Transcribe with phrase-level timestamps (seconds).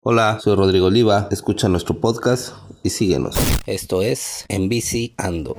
[0.00, 2.54] Hola, soy Rodrigo Oliva, escucha nuestro podcast
[2.84, 3.34] y síguenos.
[3.66, 5.56] Esto es En Bici Ando.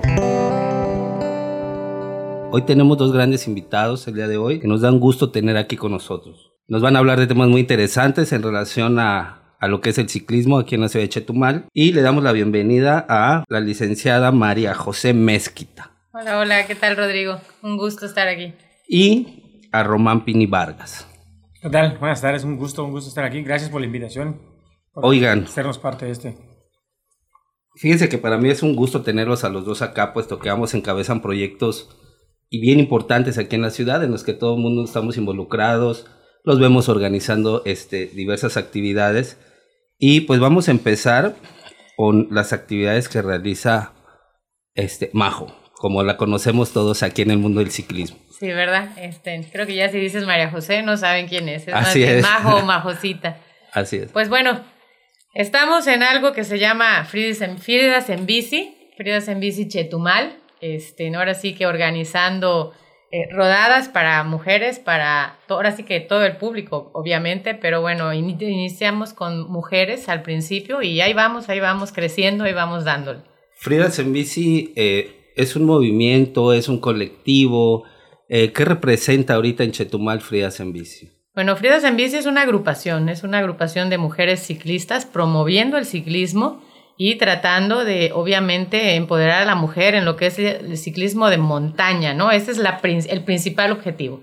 [2.50, 5.76] Hoy tenemos dos grandes invitados el día de hoy que nos dan gusto tener aquí
[5.76, 6.52] con nosotros.
[6.68, 9.98] Nos van a hablar de temas muy interesantes en relación a, a lo que es
[9.98, 13.60] el ciclismo aquí en la ciudad de Chetumal y le damos la bienvenida a la
[13.60, 15.92] licenciada María José Mezquita.
[16.14, 17.38] Hola, hola, ¿qué tal Rodrigo?
[17.62, 18.54] Un gusto estar aquí.
[18.88, 21.06] Y a Román Pini Vargas.
[21.62, 21.98] ¿Qué tal?
[21.98, 23.42] Buenas tardes, un gusto, un gusto estar aquí.
[23.42, 24.40] Gracias por la invitación.
[24.94, 25.46] Por Oigan.
[25.46, 26.38] Sernos parte de este.
[27.74, 30.72] Fíjense que para mí es un gusto tenerlos a los dos acá, puesto que ambos
[30.72, 31.90] encabezan proyectos
[32.48, 36.06] y bien importantes aquí en la ciudad, en los que todo el mundo estamos involucrados,
[36.44, 39.36] los vemos organizando este, diversas actividades.
[39.98, 41.36] Y pues vamos a empezar
[41.94, 43.92] con las actividades que realiza
[44.74, 48.16] este, Majo, como la conocemos todos aquí en el mundo del ciclismo.
[48.40, 48.88] Sí, ¿verdad?
[48.96, 51.68] Este, creo que ya si dices María José no saben quién es.
[51.68, 52.22] Es Así más es.
[52.22, 53.36] Majo o Majosita.
[53.72, 54.10] Así es.
[54.12, 54.60] Pues bueno,
[55.34, 60.36] estamos en algo que se llama Fridas en, Fridas en Bici, Fridas en Bici Chetumal.
[60.62, 62.72] Este, ahora sí que organizando
[63.12, 68.40] eh, rodadas para mujeres, para ahora sí que todo el público, obviamente, pero bueno, ini-
[68.40, 73.20] iniciamos con mujeres al principio y ahí vamos, ahí vamos creciendo, ahí vamos dándole.
[73.54, 77.84] Fridas en Bici eh, es un movimiento, es un colectivo.
[78.32, 81.10] Eh, ¿Qué representa ahorita en Chetumal Fridas en Bici?
[81.34, 85.84] Bueno, Fridas en Bici es una agrupación, es una agrupación de mujeres ciclistas promoviendo el
[85.84, 86.62] ciclismo
[86.96, 91.38] y tratando de, obviamente, empoderar a la mujer en lo que es el ciclismo de
[91.38, 92.30] montaña, ¿no?
[92.30, 94.22] Ese es la, el principal objetivo.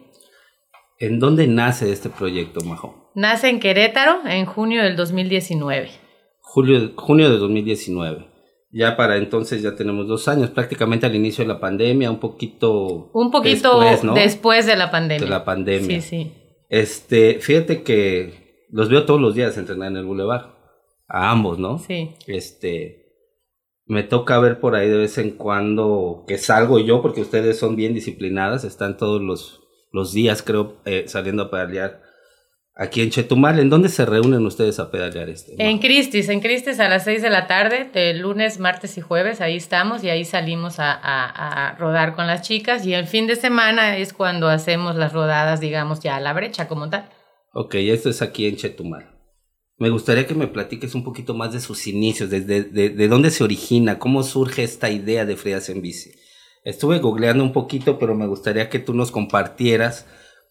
[0.99, 3.11] ¿En dónde nace este proyecto, Majo?
[3.13, 5.89] Nace en Querétaro en junio del 2019.
[6.39, 8.36] Julio, junio de 2019.
[8.69, 13.09] Ya para entonces ya tenemos dos años, prácticamente al inicio de la pandemia, un poquito...
[13.13, 14.71] Un poquito después, después, ¿no?
[14.71, 15.25] de la pandemia.
[15.25, 16.01] De la pandemia.
[16.01, 16.33] Sí, sí.
[16.69, 20.57] Este, fíjate que los veo todos los días entrenar en el bulevar.
[21.07, 21.79] A ambos, ¿no?
[21.79, 22.15] Sí.
[22.27, 23.07] Este,
[23.85, 27.77] me toca ver por ahí de vez en cuando que salgo yo, porque ustedes son
[27.77, 29.61] bien disciplinadas, están todos los,
[29.93, 32.01] los días, creo, eh, saliendo a pedalear.
[32.79, 35.55] Aquí en Chetumal, ¿en dónde se reúnen ustedes a pedalear este?
[35.57, 39.41] En Cristis, en Cristis a las 6 de la tarde, de lunes, martes y jueves,
[39.41, 43.25] ahí estamos y ahí salimos a, a- a rodar con las chicas y el fin
[43.25, 47.09] de semana es cuando hacemos las rodadas, digamos, ya a la brecha como tal.
[47.53, 49.09] Ok, esto es aquí en Chetumal.
[49.79, 53.31] Me gustaría que me platiques un poquito más de sus inicios, desde de, de dónde
[53.31, 56.11] se origina, cómo surge esta idea de Fridas en Bici.
[56.63, 60.05] Estuve googleando un poquito, pero me gustaría que tú nos compartieras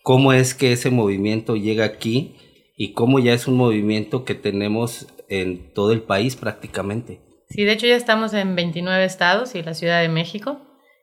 [0.06, 2.36] cómo es que ese movimiento llega aquí
[2.76, 7.18] y cómo ya es un movimiento que tenemos en todo el país prácticamente.
[7.48, 10.60] Sí, de hecho ya estamos en 29 estados y la Ciudad de México.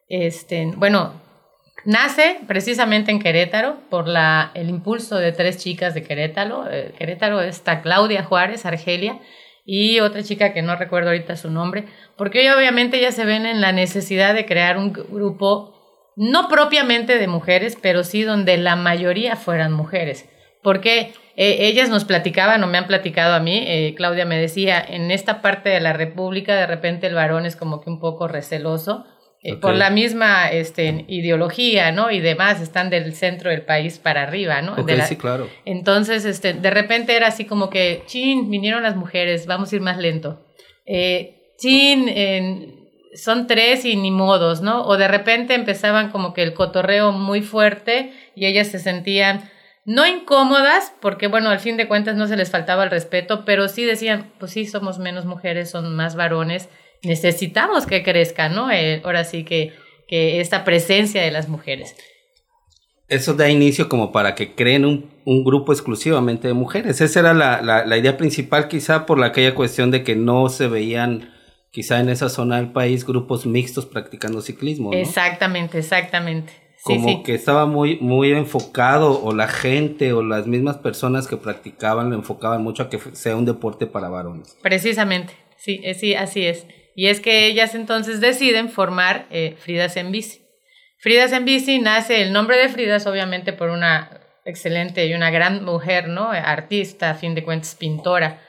[0.07, 1.21] Este, bueno,
[1.83, 6.71] nace precisamente en Querétaro por la, el impulso de tres chicas de Querétaro.
[6.71, 9.19] Eh, Querétaro está Claudia Juárez, Argelia,
[9.65, 11.87] y otra chica que no recuerdo ahorita su nombre,
[12.17, 15.72] porque hoy obviamente ya se ven en la necesidad de crear un grupo,
[16.15, 20.29] no propiamente de mujeres, pero sí donde la mayoría fueran mujeres.
[20.61, 24.81] Porque eh, ellas nos platicaban o me han platicado a mí, eh, Claudia me decía,
[24.87, 28.27] en esta parte de la República de repente el varón es como que un poco
[28.27, 29.05] receloso.
[29.43, 29.55] eh.
[29.57, 32.11] Por la misma este, ideología, ¿no?
[32.11, 34.71] Y demás, están del centro del país para arriba, ¿no?
[34.73, 35.49] Ok, De la- sí, claro.
[35.65, 39.81] entonces, este, de repente era así como que, chin, vinieron las mujeres, vamos a ir
[39.81, 40.45] más lento.
[41.57, 42.82] Chin, en-
[43.15, 44.83] son tres y ni modos, ¿no?
[44.85, 49.49] O de repente empezaban como que el cotorreo muy fuerte y ellas se sentían
[49.85, 53.67] no incómodas, porque bueno, al fin de cuentas no se les faltaba el respeto, pero
[53.67, 56.69] sí decían, pues sí, somos menos mujeres, son más varones,
[57.03, 58.71] necesitamos que crezcan, ¿no?
[58.71, 59.73] Eh, ahora sí que,
[60.07, 61.95] que esta presencia de las mujeres.
[63.09, 67.01] Eso da inicio como para que creen un, un grupo exclusivamente de mujeres.
[67.01, 70.67] Esa era la, la, idea principal quizá por la aquella cuestión de que no se
[70.67, 71.33] veían
[71.73, 74.91] quizá en esa zona del país grupos mixtos practicando ciclismo.
[74.91, 74.97] ¿no?
[74.97, 76.53] Exactamente, exactamente.
[76.77, 77.23] Sí, Como sí.
[77.23, 82.15] que estaba muy, muy enfocado o la gente o las mismas personas que practicaban lo
[82.15, 84.55] enfocaban mucho a que sea un deporte para varones.
[84.61, 86.67] Precisamente, sí, eh, sí, así es.
[86.95, 90.41] Y es que ellas entonces deciden formar eh, Fridas en Bici.
[90.99, 95.65] Fridas en Bici nace, el nombre de Fridas obviamente por una excelente y una gran
[95.65, 96.29] mujer, ¿no?
[96.29, 98.41] Artista, a fin de cuentas pintora,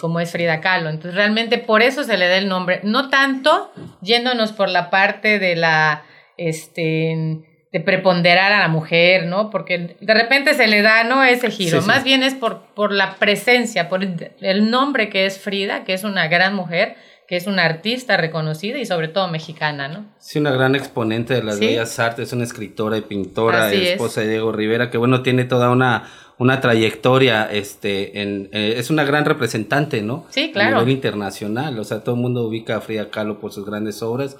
[0.00, 0.90] como es Frida Kahlo.
[0.90, 3.70] Entonces realmente por eso se le da el nombre, no tanto
[4.02, 6.02] yéndonos por la parte de la,
[6.36, 9.50] este, de preponderar a la mujer, ¿no?
[9.50, 11.22] Porque de repente se le da, ¿no?
[11.24, 11.78] Ese giro.
[11.78, 11.86] Sí, sí.
[11.86, 15.92] Más bien es por, por la presencia, por el- el nombre que es Frida, que
[15.92, 16.96] es una gran mujer,
[17.26, 20.06] que es una artista reconocida y sobre todo mexicana, ¿no?
[20.18, 24.50] Sí, una gran exponente de las bellas artes, una escritora y pintora, esposa de Diego
[24.50, 30.02] Rivera, que bueno, tiene toda una, una trayectoria, este, en, eh, es una gran representante,
[30.02, 30.26] ¿no?
[30.30, 30.76] Sí, claro.
[30.76, 34.02] A nivel internacional, o sea, todo el mundo ubica a Frida Kahlo por sus grandes
[34.02, 34.36] obras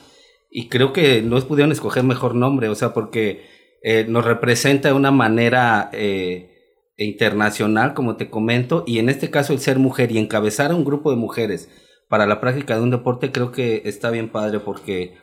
[0.51, 3.47] y creo que no pudieron escoger mejor nombre, o sea, porque
[3.83, 6.51] eh, nos representa de una manera eh,
[6.97, 10.85] internacional, como te comento, y en este caso el ser mujer y encabezar a un
[10.85, 11.69] grupo de mujeres
[12.09, 15.19] para la práctica de un deporte creo que está bien padre porque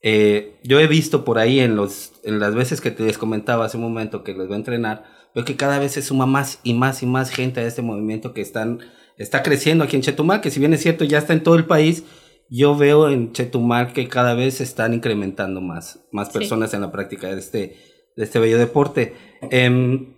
[0.00, 3.64] eh, yo he visto por ahí en, los, en las veces que te les comentaba
[3.64, 5.04] hace un momento que los voy a entrenar,
[5.38, 8.34] veo que cada vez se suma más y más y más gente a este movimiento
[8.34, 8.80] que están,
[9.18, 11.64] está creciendo aquí en Chetumal, que si bien es cierto ya está en todo el
[11.64, 12.02] país,
[12.50, 16.90] yo veo en Chetumal que cada vez se están incrementando más, más personas en la
[16.90, 17.76] práctica de este,
[18.16, 19.14] de este bello deporte.
[19.52, 20.16] Em,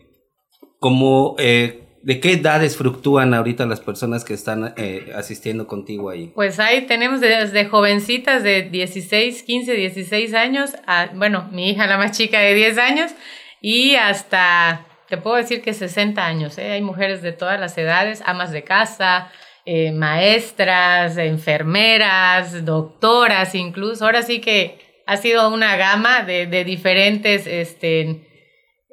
[0.79, 6.33] como eh, ¿De qué edades fluctúan ahorita las personas que están eh, asistiendo contigo ahí?
[6.35, 11.99] Pues ahí tenemos desde jovencitas de 16, 15, 16 años, a, bueno, mi hija la
[11.99, 13.13] más chica de 10 años,
[13.61, 16.57] y hasta, te puedo decir que 60 años.
[16.57, 16.71] ¿eh?
[16.71, 19.31] Hay mujeres de todas las edades, amas de casa,
[19.67, 24.07] eh, maestras, enfermeras, doctoras incluso.
[24.07, 27.47] Ahora sí que ha sido una gama de, diferentes...
[27.47, 28.27] Este,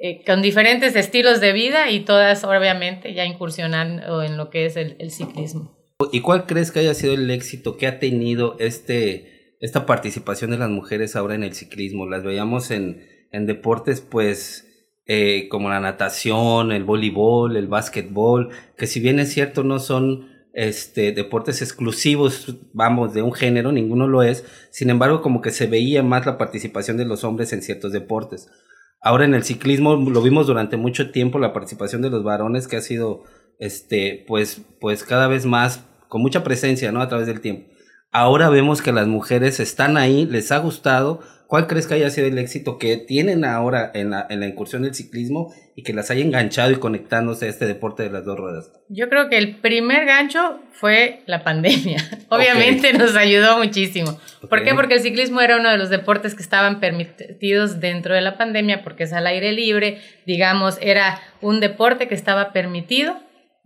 [0.00, 4.76] eh, con diferentes estilos de vida y todas obviamente ya incursionando en lo que es
[4.76, 5.76] el, ciclismo.
[6.12, 10.58] ¿Y cuál crees que haya sido el éxito que ha tenido este, esta participación de
[10.58, 12.06] las mujeres ahora en el ciclismo?
[12.06, 14.67] Las veíamos en deportes pues
[15.08, 20.28] eh, como la natación, el voleibol, el básquetbol, que si bien es cierto no son
[20.52, 25.66] este, deportes exclusivos, vamos, de un género, ninguno lo es, sin embargo como que se
[25.66, 28.50] veía más la participación de los hombres en ciertos deportes.
[29.00, 32.76] Ahora en el ciclismo lo vimos durante mucho tiempo la participación de los varones que
[32.76, 33.22] ha sido
[33.58, 37.00] este pues pues cada vez más con mucha presencia, ¿no?
[37.00, 37.72] a través del tiempo.
[38.10, 41.20] Ahora vemos que las mujeres están ahí, les ha gustado.
[41.48, 44.82] ¿Cuál crees que haya sido el éxito que tienen ahora en la, en la incursión
[44.82, 48.38] del ciclismo y que las haya enganchado y conectándose a este deporte de las dos
[48.38, 48.70] ruedas?
[48.90, 52.04] Yo creo que el primer gancho fue la pandemia.
[52.28, 54.20] Obviamente nos ayudó muchísimo.
[54.50, 54.74] ¿Por qué?
[54.74, 58.84] Porque el ciclismo era uno de los deportes que estaban permitidos dentro de la pandemia
[58.84, 63.16] porque es al aire libre, digamos, era un deporte que estaba permitido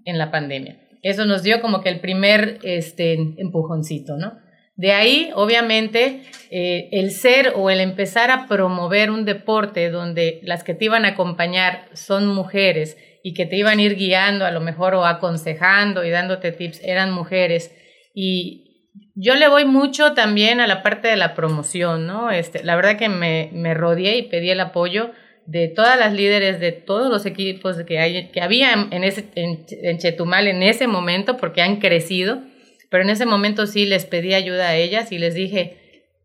[0.05, 0.79] en la pandemia.
[1.03, 4.39] Eso nos dio como que el primer este, empujoncito, ¿no?
[4.83, 10.65] De ahí, obviamente, eh, el ser o el empezar a promover un deporte donde las
[10.65, 14.51] que te iban a acompañar son mujeres y que te iban a ir guiando a
[14.51, 17.73] lo mejor o aconsejando y dándote tips eran mujeres.
[18.13, 22.33] Y yo le voy mucho también a la parte de la promoción, ¿no?
[22.33, 25.13] Este, la verdad que me, rodeé y pedí el apoyo
[25.47, 30.65] de todas las líderes de todos los equipos que, hay, que había en Chetumal en
[30.65, 32.43] ese momento porque han crecido
[32.93, 35.79] pero en ese momento sí les pedí ayuda a ellas y les dije,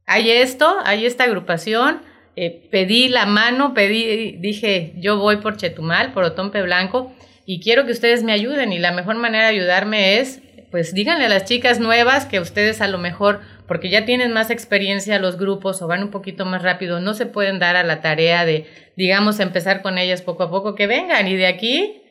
[0.06, 2.02] hay esto, hay esta agrupación,
[2.36, 7.16] eh, pedí la mano, pedí, dije, yo voy por Chetumal, por Otompe Blanco,
[7.46, 11.28] y quiero que ustedes me ayuden, y la mejor manera de ayudarme es, pues díganle
[11.28, 15.38] a las chicas nuevas que ustedes a lo mejor, porque ya tienen más experiencia los
[15.38, 18.66] grupos o van un poquito más rápido, no se pueden dar a la tarea de,
[18.98, 22.02] digamos, empezar con ellas poco a poco, que vengan, y de aquí,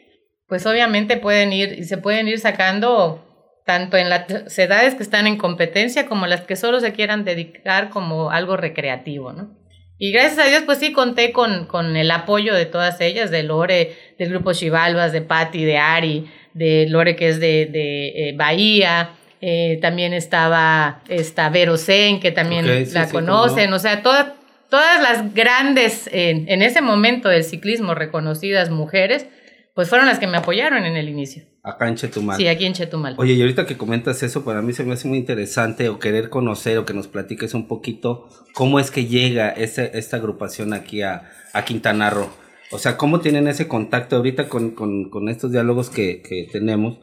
[0.49, 3.26] pues obviamente pueden ir, y se pueden ir sacando
[3.67, 7.91] tanto en las edades que están en competencia como las que solo se quieran dedicar
[7.91, 9.51] como algo recreativo, ¿no?
[9.99, 13.43] Y gracias a Dios, pues sí, conté con, con el apoyo de todas ellas, de
[13.43, 18.35] Lore, del grupo Chivalvas, de Patti, de Ari, de Lore que es de, de eh,
[18.37, 19.11] Bahía,
[19.41, 24.29] eh, también estaba esta Vero Sen, que también la conocen, o sea, todas
[24.71, 29.27] todas las grandes, en ese momento del ciclismo reconocidas mujeres,
[29.75, 31.45] pues fueron las que me apoyaron en el inicio.
[31.67, 32.37] Acá en Chetumal.
[32.37, 33.17] Sí, aquí en Chetumal.
[33.19, 36.31] Oye, y ahorita que comentas eso, para mí se me hace muy interesante o querer
[36.31, 41.29] conocer o que nos platiques un poquito cómo es que llega esta agrupación aquí a,
[41.53, 42.31] a Quintana Roo.
[42.71, 47.01] O sea, cómo tienen ese contacto ahorita con, con, con estos diálogos que, que, tenemos.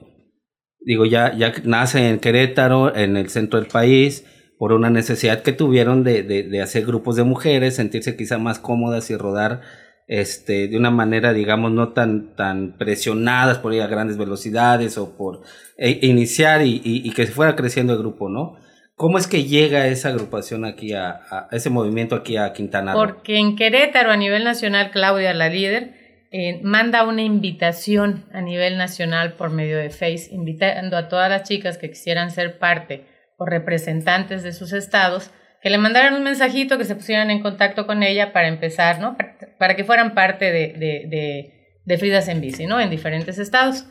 [0.79, 4.24] Digo, ya, ya nace en Querétaro, en el centro del país,
[4.58, 8.60] por una necesidad que tuvieron de, de, de hacer grupos de mujeres, sentirse quizá más
[8.60, 9.60] cómodas y rodar
[10.07, 15.15] este, de una manera, digamos, no tan, tan presionadas por ir a grandes velocidades o
[15.15, 15.41] por
[15.77, 18.57] e, iniciar y, y, que se fuera creciendo el grupo, ¿no?
[18.95, 23.00] ¿Cómo es que llega esa agrupación aquí a, a ese movimiento aquí a Quintana Roo?
[23.00, 25.95] Porque en Querétaro, a nivel nacional, Claudia, la líder,
[26.36, 31.48] eh, manda una invitación a nivel nacional por medio de Face, invitando a todas las
[31.48, 33.05] chicas que quisieran ser parte
[33.38, 35.29] o representantes de sus estados
[35.63, 39.15] que le mandaran un mensajito, que se pusieran en contacto con ella para empezar, ¿no?
[39.58, 41.53] Para, que fueran parte de, de,
[41.86, 42.82] de, Fridas en Bici, ¿no?
[42.82, 43.86] En diferentes estados.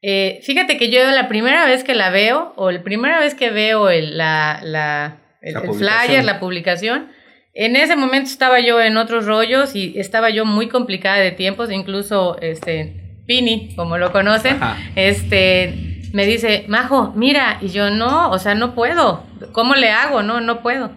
[0.00, 3.50] Eh, fíjate que yo la primera vez que la veo, o la primera vez que
[3.50, 7.10] veo el, la, la, el, La el flyer, la publicación,
[7.52, 11.72] en ese momento estaba yo en otros rollos y estaba yo muy complicada de tiempos,
[11.72, 12.94] incluso este
[13.26, 14.76] Pini, como lo conocen, Ajá.
[14.94, 20.22] este me dice, Majo, mira, y yo no, o sea, no puedo, ¿cómo le hago?
[20.22, 20.92] No, no puedo.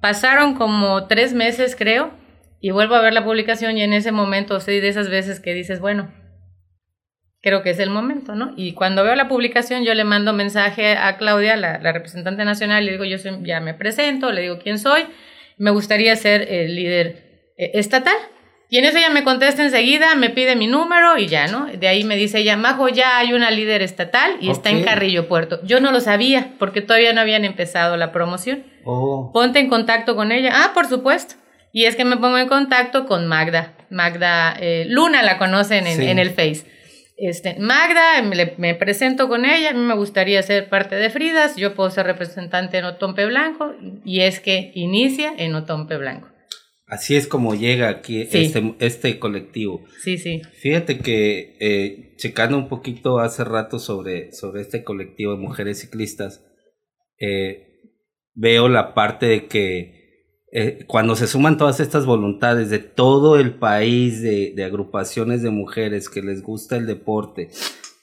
[0.00, 2.12] Pasaron como tres meses, creo,
[2.60, 5.54] y vuelvo a ver la publicación y en ese momento soy de esas veces que
[5.54, 6.12] dices, bueno,
[7.40, 8.52] creo que es el momento, ¿no?
[8.56, 12.92] Y cuando veo la publicación, yo le mando mensaje a Claudia, la, representante nacional, le
[12.92, 15.06] digo, yo ya me presento, le digo quién soy,
[15.56, 18.16] me gustaría ser el líder eh, estatal.
[18.70, 21.66] Y en eso ella me contesta enseguida, me pide mi número y ya, ¿no?
[21.66, 24.84] De ahí me dice ella, Majo, ya hay una líder estatal y está en.
[24.84, 25.60] Carrillo Puerto.
[25.64, 28.64] Yo no lo sabía porque todavía no habían empezado la promoción.
[28.84, 30.50] Oh, Ponte en contacto con ella.
[30.54, 31.34] Ah, por supuesto.
[31.72, 33.74] Y es que me pongo en contacto con Magda.
[33.90, 36.06] Magda eh, Luna la conocen en, Sí.
[36.08, 36.64] en el Face.
[37.16, 41.56] Este, Magda, me, me presento con ella, a mí me gustaría ser parte de Fridas,
[41.56, 46.27] yo puedo ser representante en Otompe Blanco, y es que inicia en Otompe Blanco.
[46.88, 48.38] Así es como llega aquí Sí.
[48.38, 49.84] este, este colectivo.
[50.02, 50.42] Sí, sí.
[50.60, 56.44] Fíjate que eh, checando un poquito hace rato sobre, sobre este colectivo de mujeres ciclistas,
[57.20, 57.66] eh,
[58.34, 59.98] veo la parte de que
[60.50, 65.50] eh, cuando se suman todas estas voluntades de todo el país, de, de agrupaciones de
[65.50, 67.50] mujeres que les gusta el deporte,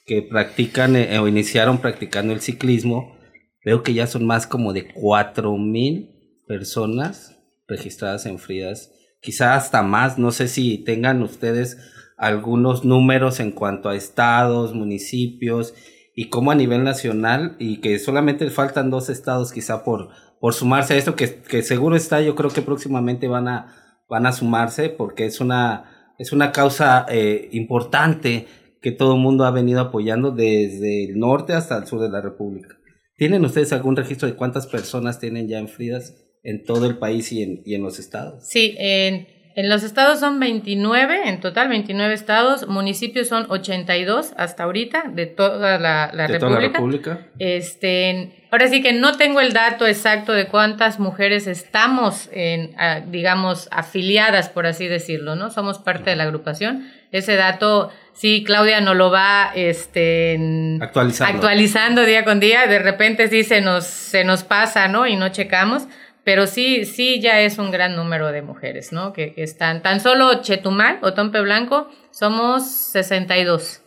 [0.06, 3.16] que practican o iniciaron practicando el ciclismo,
[3.64, 6.10] veo que ya son más como de cuatro mil
[6.46, 7.35] personas
[7.68, 11.78] registradas en Fridas, quizá hasta más, no sé si tengan ustedes
[12.16, 15.74] algunos números en cuanto a estados, municipios
[16.14, 20.08] y cómo a nivel nacional y que solamente faltan dos estados quizá por,
[20.40, 23.74] por sumarse a esto que, que seguro está, yo creo que próximamente van a,
[24.08, 28.46] van a sumarse porque es una, es una causa eh, importante
[28.80, 32.22] que todo el mundo ha venido apoyando desde el norte hasta el sur de la
[32.22, 32.76] República.
[33.16, 36.14] ¿Tienen ustedes algún registro de cuántas personas tienen ya en Fridas
[36.46, 38.44] en todo el país y en, y en los estados?
[38.46, 39.26] Sí, en,
[39.56, 45.26] en los estados son 29, en total 29 estados, municipios son 82 hasta ahorita de
[45.26, 46.38] toda la, la de República.
[46.38, 47.26] toda la República.
[47.38, 52.76] Este, ahora sí que no tengo el dato exacto de cuántas mujeres estamos, en,
[53.10, 55.50] digamos, afiliadas, por así decirlo, ¿no?
[55.50, 56.88] Somos parte de la agrupación.
[57.10, 61.34] Ese dato, sí, Claudia nos lo va este, Actualizando.
[61.34, 62.66] actualizando día con día.
[62.66, 65.06] De repente sí se nos, se nos pasa, ¿no?
[65.06, 65.88] Y no checamos.
[66.26, 69.12] Pero sí, sí ya es un gran número de mujeres, ¿no?
[69.12, 73.80] Que, que están, tan solo Chetumal o Tompe Blanco, somos 62.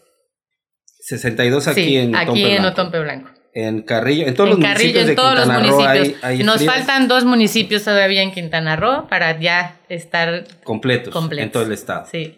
[1.01, 2.69] 62 aquí sí, en aquí Otompe en Blanco.
[2.69, 3.29] Otompe Blanco.
[3.53, 6.24] En Carrillo, en todos en los Carrillo, municipios de en todos los Quintana municipios.
[6.24, 11.46] hay, hay Nos faltan dos municipios todavía en Quintana Roo para ya estar completos, completos.
[11.46, 12.05] en todo el estado.
[12.10, 12.38] Sí.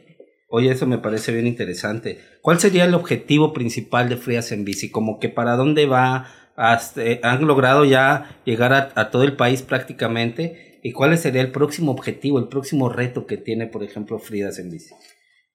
[0.49, 2.19] Oye, eso me parece bien interesante.
[2.41, 4.89] ¿Cuál sería el objetivo principal de Frías en Bici?
[4.89, 9.33] Como que para dónde va, Hasta- eh, han logrado ya llegar a, a todo el
[9.35, 10.79] país prácticamente.
[10.83, 14.71] ¿Y cuál sería el próximo objetivo, el próximo reto que tiene, por ejemplo, Fridas en
[14.71, 14.93] Bici?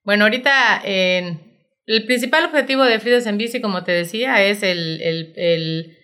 [0.04, 1.38] Bueno, ahorita eh,
[1.86, 5.96] el principal objetivo de Fridas en Bici, como te decía, es el, el- el,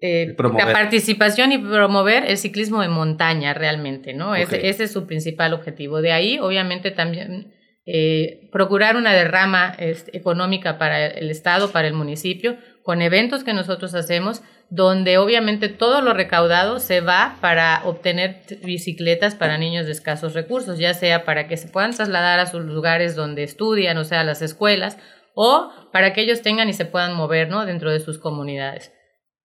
[0.00, 4.30] eh, la participación y promover el ciclismo de montaña realmente, ¿no?
[4.30, 4.38] Ok.
[4.38, 6.00] Ese, ese es su principal objetivo.
[6.00, 7.52] De ahí, obviamente, también
[7.84, 13.54] eh, procurar una derrama este, económica para el Estado, para el municipio, con eventos que
[13.54, 19.92] nosotros hacemos, donde obviamente todo lo recaudado se va para obtener bicicletas para niños de
[19.92, 24.04] escasos recursos, ya sea para que se puedan trasladar a sus lugares donde estudian, o
[24.04, 24.98] sea, a las escuelas,
[25.34, 27.64] o para que ellos tengan y se puedan mover, ¿no?
[27.66, 28.92] Dentro de sus comunidades.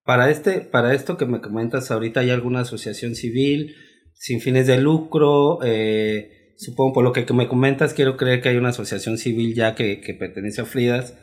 [0.04, 3.76] Para, este, para esto que me comentas ahorita, ¿hay alguna asociación civil
[4.14, 5.60] sin fines de lucro?
[5.64, 9.76] Eh, supongo por lo que me comentas, quiero creer que hay una asociación civil ya
[9.76, 11.14] que, que pertenece a Fridas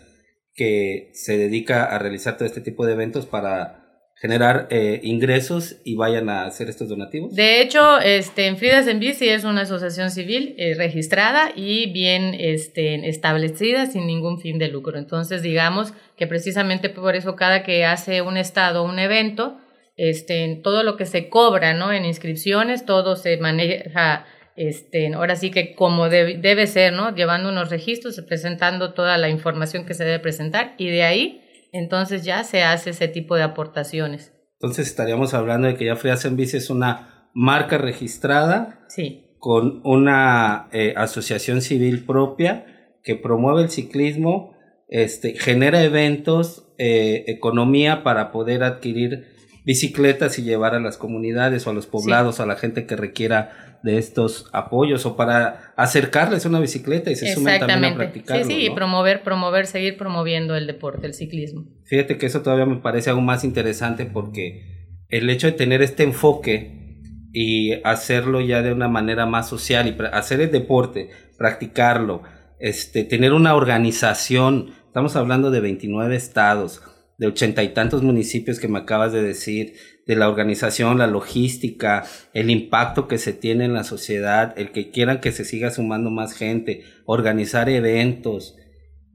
[0.55, 3.85] que se dedica a realizar todo este tipo de eventos para
[4.17, 7.35] generar eh, ingresos y vayan a hacer estos donativos.
[7.35, 12.35] De hecho, este, en Fridas en Bici es una asociación civil eh, registrada y bien
[12.39, 14.99] este, establecida sin ningún fin de lucro.
[14.99, 19.59] Entonces, digamos que precisamente por eso cada que hace un estado un evento,
[19.97, 21.93] este, todo lo que se cobra ¿no?
[21.93, 27.15] en inscripciones, todo se maneja, este, ahora sí que como debe, debe ser, ¿no?
[27.15, 31.41] llevando unos registros, presentando toda la información que se debe presentar y de ahí
[31.73, 34.33] entonces ya se hace ese tipo de aportaciones.
[34.61, 35.97] Entonces estaríamos hablando de que ya
[36.31, 39.37] Bici es una marca registrada Sí.
[39.41, 42.65] con una eh, asociación civil propia
[43.03, 44.55] que promueve el ciclismo,
[44.89, 49.34] este, genera eventos, eh, economía para poder adquirir
[49.65, 53.79] bicicletas y llevar a las comunidades o a los poblados, a la gente que requiera
[53.83, 58.45] de estos apoyos o para acercarles una bicicleta y se sumen también a practicarlo.
[58.45, 61.67] Sí, sí, y promover, promover, seguir promoviendo el deporte, el ciclismo.
[61.85, 66.03] Fíjate que eso todavía me parece aún más interesante porque el hecho de tener este
[66.03, 67.01] enfoque
[67.33, 72.23] y hacerlo ya de una manera más social y hacer el deporte, practicarlo,
[72.59, 76.81] este, tener una organización, estamos hablando de 29 estados,
[77.25, 79.75] de ochenta y tantos municipios que me acabas de decir,
[80.07, 82.05] de la organización, la logística,
[82.35, 86.11] el impacto que se tiene en la sociedad, el que quieran que se siga sumando
[86.11, 88.57] más gente, organizar eventos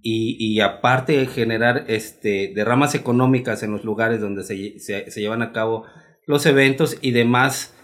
[0.02, 5.86] y, aparte generar este, derramas económicas en los lugares donde se, se, llevan a cabo
[6.26, 7.76] los eventos y demás.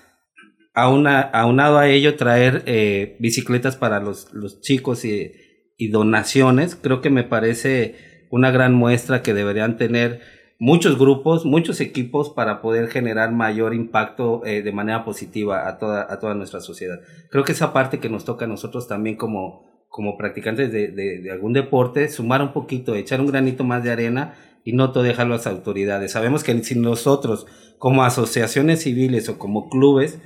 [0.73, 7.23] aunado a ello, traer eh, bicicletas para los, los chicos y donaciones, creo que me
[7.23, 10.21] parece una gran muestra que deberían tener
[10.57, 16.07] muchos grupos, muchos equipos para poder generar mayor impacto eh, de manera positiva a toda,
[16.09, 17.01] a toda nuestra sociedad.
[17.29, 21.31] Creo que esa parte que nos toca a nosotros también como, como practicantes de, de,
[21.31, 25.33] algún deporte, sumar un poquito, echar un granito más de arena y no todo dejarlo
[25.33, 26.11] a las autoridades.
[26.13, 27.45] Sabemos que si nosotros
[27.77, 30.19] como asociaciones civiles o como clubes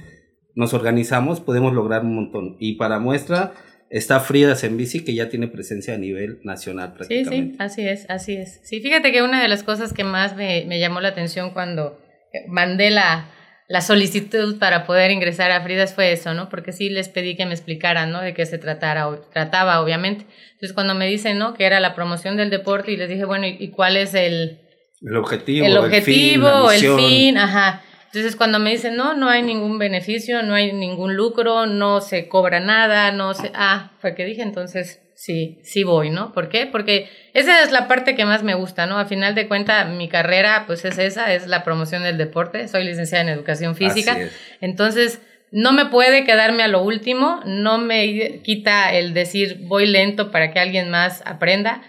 [0.56, 2.56] nos organizamos, podemos lograr un montón.
[2.60, 3.54] Y para muestra,
[3.90, 7.52] está Fridas en bici que ya tiene presencia a nivel nacional prácticamente.
[7.52, 8.60] Sí, sí, así es, así es.
[8.64, 12.00] Sí, fíjate que una de las cosas que más me, me llamó la atención cuando
[12.48, 13.30] mandé la,
[13.68, 16.50] la, solicitud para poder ingresar a Fridas fue eso, ¿no?
[16.50, 18.22] Porque sí les pedí que me explicaran, ¿no?
[18.22, 20.26] De qué se tratara, trataba, obviamente.
[20.54, 21.54] Entonces cuando me dicen, ¿no?
[21.56, 24.60] Que era la promoción del deporte y les dije, bueno, ¿y, cuál es el...
[25.02, 27.84] El objetivo, el objetivo, el fin, el fin ajá.
[28.12, 32.28] Entonces cuando me dicen, no, no hay ningún beneficio, no hay ningún lucro, no se
[32.28, 33.52] cobra nada, no se...
[33.54, 36.34] Ah, fue que dije, entonces sí, sí voy, ¿no?
[36.34, 36.66] ¿Por qué?
[36.66, 38.98] Porque esa es la parte que más me gusta, ¿no?
[38.98, 42.68] A final de cuentas, mi carrera, pues es esa, es la promoción del deporte.
[42.68, 44.18] Soy licenciada en educación física.
[44.60, 50.32] Entonces, no me puede quedarme a lo último, no me quita el decir voy lento
[50.32, 51.84] para que alguien más aprenda.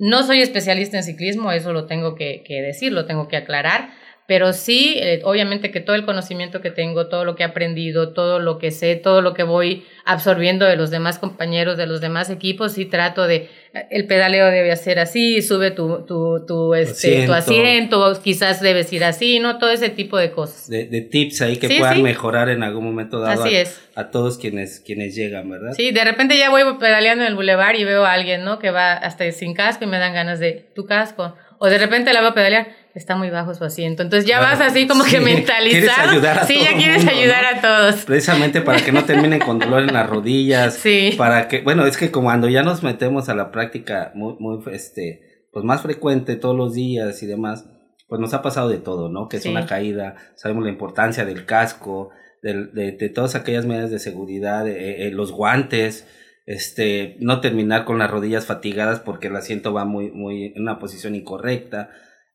[0.00, 3.99] No soy especialista en ciclismo, eso lo tengo que, que decir, lo tengo que aclarar
[4.30, 8.12] pero sí, eh, obviamente que todo el conocimiento que tengo, todo lo que he aprendido,
[8.12, 12.00] todo lo que sé, todo lo que voy absorbiendo de los demás compañeros, de los
[12.00, 16.74] demás equipos, sí trato de, eh, el pedaleo debe ser así, sube tu, tu, tu,
[16.74, 17.26] este, asiento.
[17.26, 19.58] tu asiento, quizás debes ir así, ¿no?
[19.58, 20.68] Todo ese tipo de cosas.
[20.68, 23.80] De, de tips ahí que puedan mejorar en algún momento dado así a, es.
[23.96, 25.72] a, todos quienes, quienes llegan, ¿verdad?
[25.72, 28.60] Sí, de repente ya voy pedaleando en el bulevar y veo a alguien, ¿no?
[28.60, 31.34] Que va hasta sin casco y me dan ganas de, tu casco.
[31.62, 34.02] O de repente la veo pedalear está muy bajo su asiento.
[34.02, 36.12] Entonces ya vas así como que mentalizado.
[36.46, 38.04] sí, ya quieres ayudar a todos.
[38.04, 40.74] Precisamente para que no terminen con dolor en las rodillas.
[40.74, 41.14] Sí.
[41.16, 45.46] Para que, bueno, es que cuando ya nos metemos a la práctica muy, muy, este,
[45.52, 47.66] pues más frecuente todos los días y demás,
[48.08, 49.28] pues nos ha pasado de todo, ¿no?
[49.28, 52.10] Que es una caída, sabemos la importancia del casco,
[52.42, 56.06] de, de, todas aquellas medidas de seguridad, eh, eh, los guantes,
[56.46, 60.80] este, no terminar con las rodillas fatigadas porque el asiento va muy, muy en una
[60.80, 61.90] posición incorrecta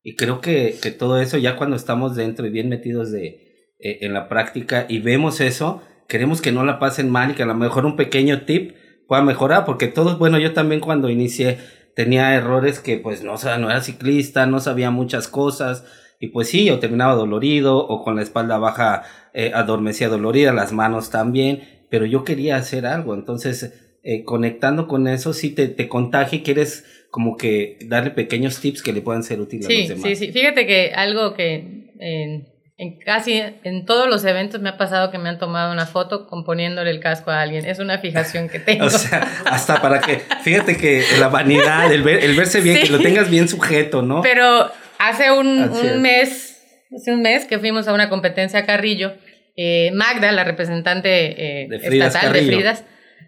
[0.05, 3.97] y creo que, que todo eso, ya cuando estamos dentro y bien metidos de, eh,
[4.01, 7.47] en la práctica y vemos eso, queremos que no la pasen mal y que a
[7.47, 8.75] lo mejor un pequeño tip
[9.07, 11.57] pueda mejorar, porque todos, bueno, yo también cuando inicié
[11.95, 15.83] tenía errores que pues no, no era ciclista, no sabía muchas cosas,
[16.19, 19.01] y pues sí, o terminaba dolorido, o con la espalda baja
[19.33, 25.07] eh, adormecía dolorida, las manos también, pero yo quería hacer algo, entonces eh, conectando con
[25.07, 29.23] eso, sí te, te contagia y quieres como que darle pequeños tips que le puedan
[29.23, 30.03] ser útiles a los demás.
[30.03, 34.77] Sí, sí, fíjate que algo que en, en, casi en todos los eventos me ha
[34.77, 37.65] pasado que me han tomado una foto componiéndole el casco a alguien.
[37.65, 38.87] Es una fijación que tengo.
[38.87, 42.99] o sea, hasta para que, fíjate que la vanidad, el, el verse bien, que lo
[42.99, 44.21] tengas bien sujeto, ¿no?
[44.21, 46.61] Pero hace un, un mes,
[46.93, 49.13] hace un mes que fuimos a una competencia a Carrillo,
[49.55, 52.83] eh, Magda, la representante eh, estatal de Fridas,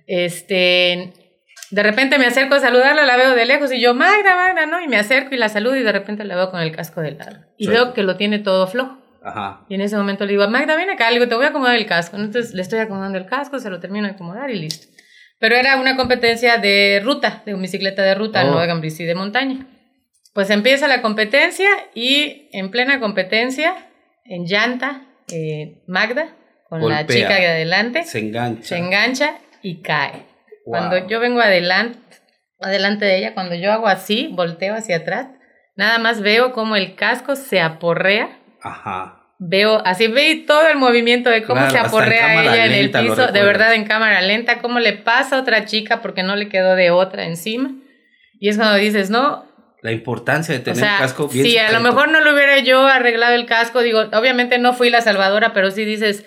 [0.08, 1.13] este
[1.69, 4.82] de repente me acerco a saludarla, la veo de lejos y yo, Magda, Magda, ¿no?
[4.82, 7.17] Y me acerco y la saludo y de repente la veo con el casco del
[7.17, 7.38] lado.
[7.58, 8.97] Y veo que lo tiene todo flojo.
[9.23, 9.65] Ajá.
[9.67, 11.75] Y en ese momento le digo, Magda, ven acá, le digo, te voy a acomodar
[11.75, 12.15] el casco.
[12.15, 14.88] Entonces le estoy acomodando el casco, se lo termino de acomodar y listo.
[15.39, 19.67] Pero era una competencia de ruta, de bicicleta de ruta, no de bici de montaña.
[20.34, 23.75] Pues empieza la competencia y en plena competencia,
[24.25, 26.36] en llanta, eh, Magda,
[26.69, 28.63] con la chica de adelante, se engancha.
[28.63, 30.37] Se engancha y cae.
[30.69, 31.99] Cuando yo vengo adelante,
[32.60, 35.27] adelante de ella, cuando yo hago así, volteo hacia atrás,
[35.75, 38.38] nada más veo como el casco se aporrea.
[38.62, 39.13] Ajá.
[39.39, 43.43] Veo, así veo todo el movimiento de cómo se aporrea ella en el piso, de
[43.43, 46.89] verdad en cámara lenta, cómo le pasa a otra chica porque no le quedó de
[46.89, 47.71] otra encima.
[48.39, 49.45] Y es cuando dices, no,
[49.82, 51.84] la importancia de O tener sea, casco bien si a lo sujeto.
[51.84, 55.69] mejor no lo hubiera yo arreglado el casco, digo, obviamente no fui la salvadora, pero
[55.69, 56.25] sí dices,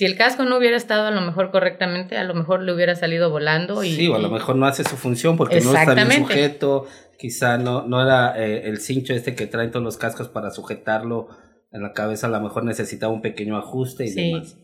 [0.00, 2.94] si el casco no hubiera estado a lo mejor correctamente, a lo mejor le hubiera
[2.94, 3.90] salido volando y...
[3.92, 6.86] Sí, o a lo mejor no hace su función porque no está bien sujeto,
[7.18, 11.28] quizá no, no era eh, el cincho este que traen todos los cascos para sujetarlo
[11.70, 14.32] en la cabeza, a lo mejor necesitaba un pequeño ajuste y Sí.
[14.32, 14.56] demás.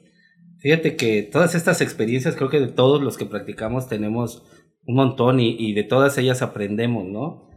[0.61, 4.43] Fíjate que todas estas experiencias, creo que de todos los que practicamos tenemos
[4.87, 7.51] un montón y, y de todas ellas aprendemos, ¿no?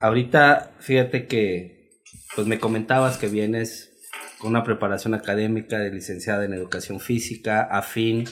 [0.00, 1.92] Ahorita, fíjate que,
[2.36, 3.91] pues me comentabas que vienes
[4.42, 8.24] una preparación académica de licenciada en educación física, afín,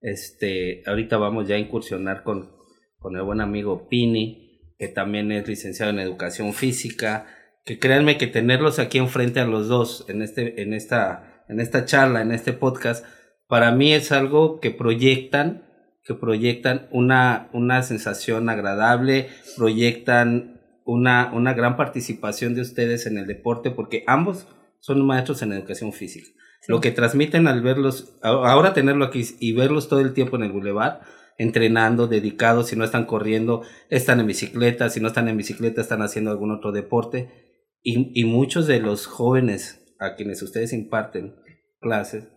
[0.00, 2.52] este, ahorita vamos ya a incursionar con,
[2.98, 7.26] con el buen amigo Pini, que también es licenciado en educación física,
[7.64, 11.84] que créanme que tenerlos aquí enfrente a los dos en este, en esta, en esta
[11.84, 13.04] charla, en este podcast,
[13.48, 15.64] para mí es algo que proyectan,
[16.04, 23.26] que proyectan una, una sensación agradable, proyectan una, una gran participación de ustedes en el
[23.26, 24.46] deporte, porque ambos
[24.80, 26.28] son maestros en educación física.
[26.66, 30.52] Lo que transmiten al verlos, ahora tenerlo aquí y verlos todo el tiempo en el
[30.52, 31.00] bulevar,
[31.38, 36.02] entrenando, dedicados, si no están corriendo, están en bicicleta, si no están en bicicleta, están
[36.02, 37.64] haciendo algún otro deporte.
[37.82, 41.36] Y, y muchos de los jóvenes a quienes ustedes imparten
[41.80, 42.28] clases,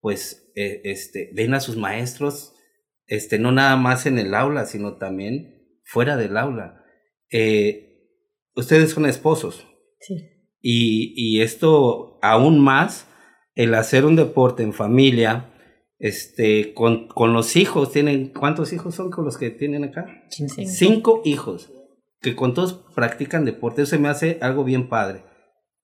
[0.00, 2.54] pues eh, este, ven a sus maestros,
[3.06, 6.82] este, no nada más en el aula, sino también fuera del aula.
[7.30, 8.08] Eh,
[8.54, 9.66] ustedes son esposos.
[10.00, 10.39] Sí.
[10.60, 13.08] Y, y esto aún más,
[13.54, 15.46] el hacer un deporte en familia,
[15.98, 20.06] este, con, con los hijos, tienen, ¿cuántos hijos son con los que tienen acá?
[20.28, 20.54] Cinco.
[20.66, 21.72] Cinco hijos,
[22.20, 25.22] que con todos practican deporte, eso se me hace algo bien padre.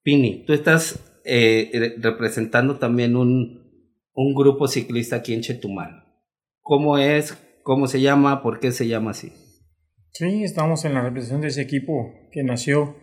[0.03, 6.05] Pini, tú estás eh, re- representando también un, un grupo ciclista aquí en Chetumal.
[6.61, 7.37] ¿Cómo es?
[7.63, 8.43] ¿Cómo se llama?
[8.43, 9.33] ¿Por qué se llama así?
[10.13, 12.97] Sí, estamos en la representación de ese equipo que nació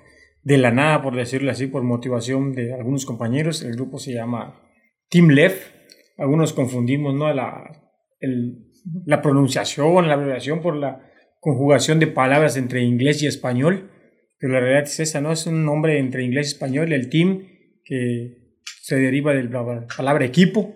[0.43, 3.61] de la nada, por decirlo así, por motivación de algunos compañeros.
[3.63, 4.59] El grupo se llama
[5.09, 5.61] Team Left.
[6.17, 7.33] Algunos confundimos ¿no?
[7.33, 7.63] la,
[8.19, 8.69] el-
[9.05, 13.89] la pronunciación, la abreviación por la conjugación de palabras entre inglés y español,
[14.39, 15.31] pero la realidad es esa, ¿no?
[15.31, 17.47] Es un nombre entre inglés y español, el team,
[17.85, 20.75] que se deriva de la palabra equipo,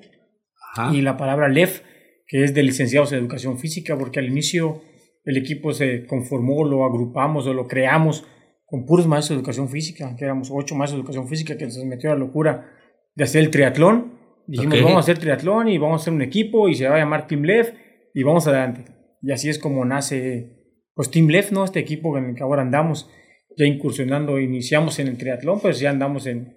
[0.73, 0.93] Ajá.
[0.95, 1.82] y la palabra LEF,
[2.27, 4.82] que es de licenciados en educación física, porque al inicio
[5.25, 8.25] el equipo se conformó, lo agrupamos o lo creamos
[8.67, 11.86] con puros maestros de educación física, que éramos ocho maestros de educación física que se
[11.86, 12.69] metió a la locura
[13.15, 14.13] de hacer el triatlón.
[14.45, 14.84] Dijimos, Ok.
[14.84, 17.27] vamos a hacer triatlón y vamos a hacer un equipo y se va a llamar
[17.27, 17.71] Team LEF
[18.13, 18.86] y vamos adelante.
[19.21, 20.53] Y así es como nace
[20.93, 21.63] pues Team LEF, ¿no?
[21.63, 23.10] Este equipo en el que ahora andamos
[23.58, 26.53] ya incursionando, iniciamos en el triatlón, pues ya andamos en,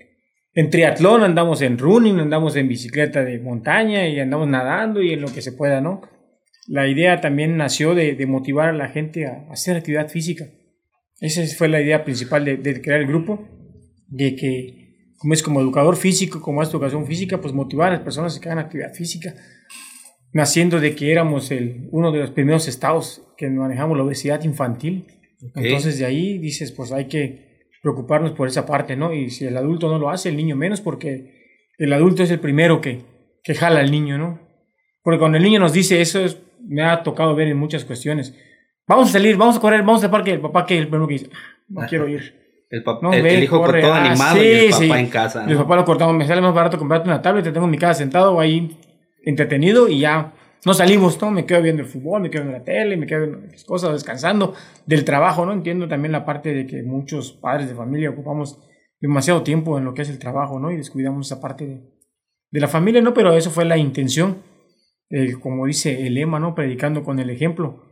[0.55, 5.21] en triatlón, andamos en running, andamos en bicicleta de montaña y andamos nadando y en
[5.21, 6.01] lo que se pueda, ¿no?
[6.67, 10.47] La idea también nació de, de motivar a la gente a, a hacer actividad física.
[11.21, 13.47] Esa fue la idea principal de, de crear el grupo,
[14.09, 18.01] de que, como es como educador físico, como es educación física, pues motivar a las
[18.03, 19.35] personas a que hagan actividad física,
[20.33, 25.07] naciendo de que éramos el, uno de los primeros estados que manejamos la obesidad infantil.
[25.55, 27.51] Entonces de ahí dices, pues hay que
[27.83, 29.13] preocuparnos por esa parte, ¿no?
[29.15, 31.41] Y si el adulto no lo hace, el niño menos, porque
[31.79, 33.01] el adulto es el primero que,
[33.43, 34.41] que jala al niño, ¿no?
[35.03, 38.35] Porque cuando el niño nos dice eso, es- me ha tocado ver en muchas cuestiones.
[38.91, 40.33] Vamos a salir, vamos a correr, vamos al parque.
[40.33, 42.35] El papá que el primero que dice, "Ah, no quiero ir.
[42.69, 43.81] El, pap- No, el, ve, el hijo corre.
[43.81, 44.91] con todo Ah, animado sí, y el papá sí.
[44.93, 45.45] en casa.
[45.47, 45.63] Y el ¿no?
[45.63, 47.95] papá lo cortamos, me sale más barato comprarte una tablet, te tengo en mi casa
[47.95, 48.77] sentado ahí
[49.25, 50.33] entretenido y ya
[50.65, 51.31] no salimos, ¿no?
[51.31, 53.93] Me quedo viendo el fútbol, me quedo viendo la tele, me quedo viendo las cosas,
[53.93, 54.55] descansando
[54.87, 55.53] del trabajo, ¿no?
[55.53, 58.59] Entiendo también la parte de que muchos padres de familia ocupamos
[59.01, 60.71] demasiado tiempo en lo que es el trabajo, ¿no?
[60.71, 61.81] Y descuidamos esa parte de,
[62.51, 63.15] de la familia, ¿no?
[63.15, 64.39] Pero eso fue la intención,
[65.11, 66.55] eh, como dice el lema, ¿no?
[66.55, 67.85] Predicando con el ejemplo.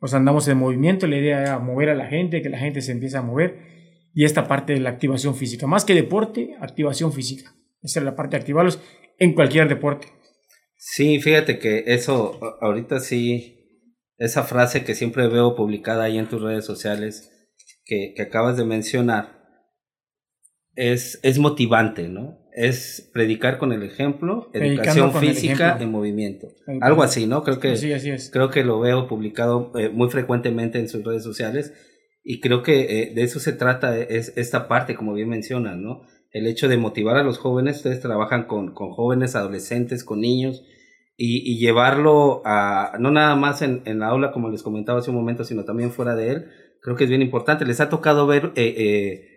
[0.00, 2.92] Pues andamos en movimiento, la idea era mover a la gente, que la gente se
[2.92, 3.58] empiece a mover
[4.14, 5.66] y esta parte de la activación física.
[5.66, 7.54] Más que deporte, activación física.
[7.82, 8.80] Esa es la parte de activarlos
[9.18, 10.08] en cualquier deporte.
[10.76, 13.86] Sí, fíjate que eso, ahorita sí,
[14.16, 17.30] esa frase que siempre veo publicada ahí en tus redes sociales,
[17.84, 19.40] que, que acabas de mencionar,
[20.74, 22.39] es, es motivante, ¿no?
[22.54, 25.84] Es predicar con el ejemplo, Predicando educación física ejemplo.
[25.84, 26.48] en movimiento.
[26.80, 27.42] Algo así, ¿no?
[27.44, 28.30] Creo que, Así, así es.
[28.32, 31.72] creo que lo veo publicado eh, muy frecuentemente en sus redes sociales
[32.24, 36.02] y creo que eh, de eso se trata es esta parte, como bien mencionas, ¿no?
[36.32, 40.62] El hecho de motivar a los jóvenes, ustedes trabajan con, con jóvenes, adolescentes, con niños
[41.16, 45.10] y, y llevarlo a, no nada más en, en la aula, como les comentaba hace
[45.10, 46.44] un momento, sino también fuera de él,
[46.82, 47.64] creo que es bien importante.
[47.66, 49.29] Les ha tocado ver eh, eh,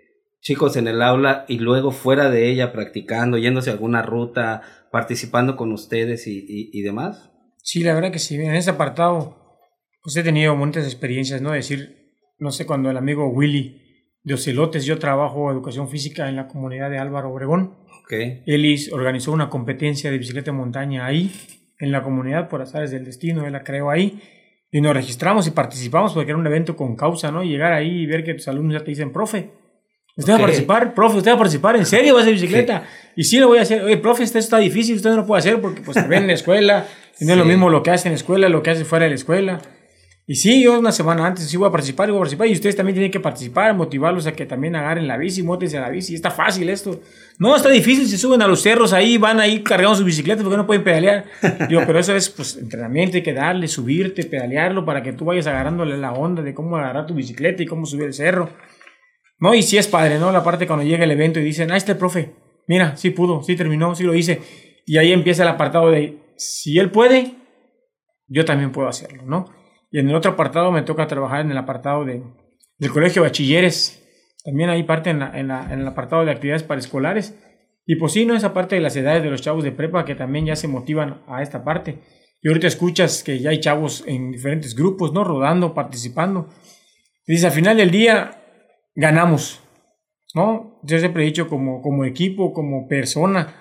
[0.44, 5.56] chicos en el aula y luego fuera de ella practicando, yéndose a alguna ruta, participando
[5.56, 7.32] con ustedes y, y, y demás.
[7.64, 8.36] Sí, la verdad que sí.
[8.36, 9.58] En ese apartado,
[10.04, 11.52] pues he tenido muchas experiencias, ¿no?
[11.52, 13.82] Decir, no sé, cuando el amigo Willy
[14.24, 14.86] de Ocelotes.
[14.86, 17.78] Yo trabajo educación física en la comunidad de Álvaro Obregón.
[18.06, 18.44] Okay.
[18.46, 21.32] Él organizó una competencia de bicicleta de montaña ahí,
[21.80, 24.22] en la comunidad, por azares del destino, él la creó ahí.
[24.72, 27.44] Y nos registramos y participamos porque era un evento con causa, ¿no?
[27.44, 29.52] Y llegar ahí y ver que tus alumnos ya te dicen, profe,
[30.16, 30.94] ¿usted va a participar?
[30.94, 31.76] Profe, ¿usted va a participar?
[31.76, 32.84] ¿En serio va a hacer bicicleta?
[33.16, 33.84] Y sí lo voy a hacer.
[33.84, 36.28] Oye, profe, esto está difícil, usted no lo puede hacer porque pues te ven en
[36.28, 36.88] la escuela.
[37.20, 39.06] Y no es lo mismo lo que hace en la escuela, lo que hace fuera
[39.06, 39.62] de la escuela.
[40.26, 42.48] Y sí, yo una semana antes sí voy a participar, voy a participar.
[42.48, 45.82] Y ustedes también tienen que participar, motivarlos a que también agarren la bici, mótense a
[45.82, 46.16] la bici.
[46.16, 47.02] Está fácil esto.
[47.40, 48.08] No, está difícil.
[48.08, 51.26] Se suben a los cerros ahí, van ahí cargando sus bicicletas porque no pueden pedalear.
[51.68, 55.46] Digo, pero eso es pues entrenamiento, hay que darle, subirte, pedalearlo para que tú vayas
[55.46, 58.50] agarrándole la onda de cómo agarrar tu bicicleta y cómo subir el cerro.
[59.40, 60.32] No, y sí es padre, ¿no?
[60.32, 62.34] La parte cuando llega el evento y dicen, ah, este profe,
[62.68, 64.42] mira, sí pudo, sí terminó, sí lo hice.
[64.86, 67.36] Y ahí empieza el apartado de, si él puede,
[68.28, 69.46] yo también puedo hacerlo, ¿no?
[69.92, 72.24] Y en el otro apartado me toca trabajar en el apartado de,
[72.80, 74.00] del colegio bachilleres.
[74.44, 77.38] También hay parte en, en, el apartado de actividades paraescolares.
[77.86, 80.16] Y pues sí, no esa parte de las edades de los chavos de prepa que
[80.16, 82.00] también ya se motivan a esta parte.
[82.42, 85.24] Y ahorita escuchas que ya hay chavos en diferentes grupos, ¿no?
[85.24, 86.50] Rodando, participando.
[87.26, 88.43] Y dice, al final del día,
[88.96, 89.62] ganamos,
[90.34, 90.80] ¿no?
[90.84, 93.56] Yo siempre he dicho como, como equipo, como persona,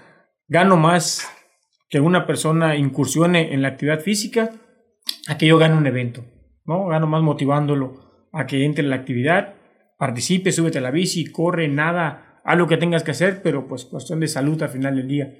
[0.48, 1.28] gano más
[1.88, 4.50] que una persona incursione en la actividad física
[5.28, 6.24] a que yo gane un evento,
[6.64, 6.86] ¿no?
[6.86, 9.54] Gano más motivándolo a que entre en la actividad,
[9.98, 13.84] participe, súbete a la bici, corre, nada, haz lo que tengas que hacer, pero pues
[13.84, 15.32] cuestión de salud al final del día,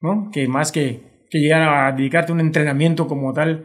[0.00, 0.30] ¿no?
[0.30, 3.64] Que más que, que llegar a dedicarte a un entrenamiento como tal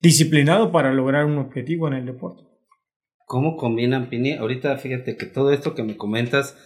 [0.00, 2.51] disciplinado para lograr un objetivo en el deporte.
[3.26, 4.32] ¿Cómo combinan, Pini?
[4.32, 6.56] Ahorita fíjate que todo esto que me comentas,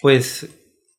[0.00, 0.48] pues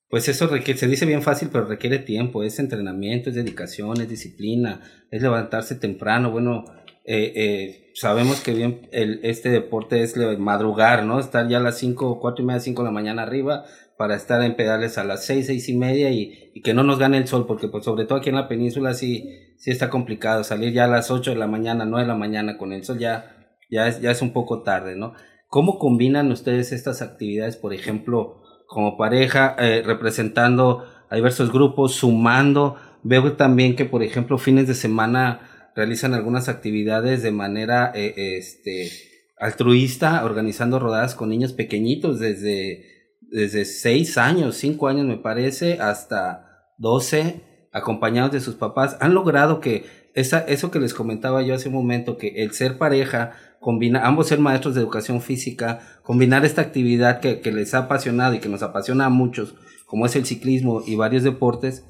[0.10, 4.08] pues eso requiere, se dice bien fácil, pero requiere tiempo, es entrenamiento, es dedicación, es
[4.08, 6.32] disciplina, es levantarse temprano.
[6.32, 6.64] Bueno,
[7.04, 11.20] eh, eh, sabemos que bien este deporte es madrugar, ¿no?
[11.20, 13.66] Estar ya a las 5, 4 y media, 5 de la mañana arriba
[13.98, 17.00] para estar en pedales a las 6, 6 y media y, y, que no nos
[17.00, 20.44] gane el sol, porque pues sobre todo aquí en la península sí, sí está complicado
[20.44, 23.00] salir ya a las 8 de la mañana, 9 de la mañana con el sol
[23.00, 23.37] ya,
[23.70, 25.14] ya, es, ya es un poco tarde, ¿no?
[25.48, 32.76] ¿Cómo combinan ustedes estas actividades, por ejemplo, como pareja, eh, representando a diversos grupos, sumando.
[33.04, 38.92] Veo también que, por ejemplo, fines de semana realizan algunas actividades de manera eh, este,
[39.40, 42.84] altruista, organizando rodadas con niños pequeñitos desde,
[43.22, 48.98] desde 6 años, 5 años me parece, hasta 12, acompañados de sus papás.
[49.00, 52.78] Han logrado que esa, eso que les comentaba yo hace un momento, que el ser
[52.78, 57.80] pareja combina, ambos ser maestros de educación física, combinar esta actividad que, que, les ha
[57.80, 61.86] apasionado y que nos apasiona a muchos, como es el ciclismo y varios deportes,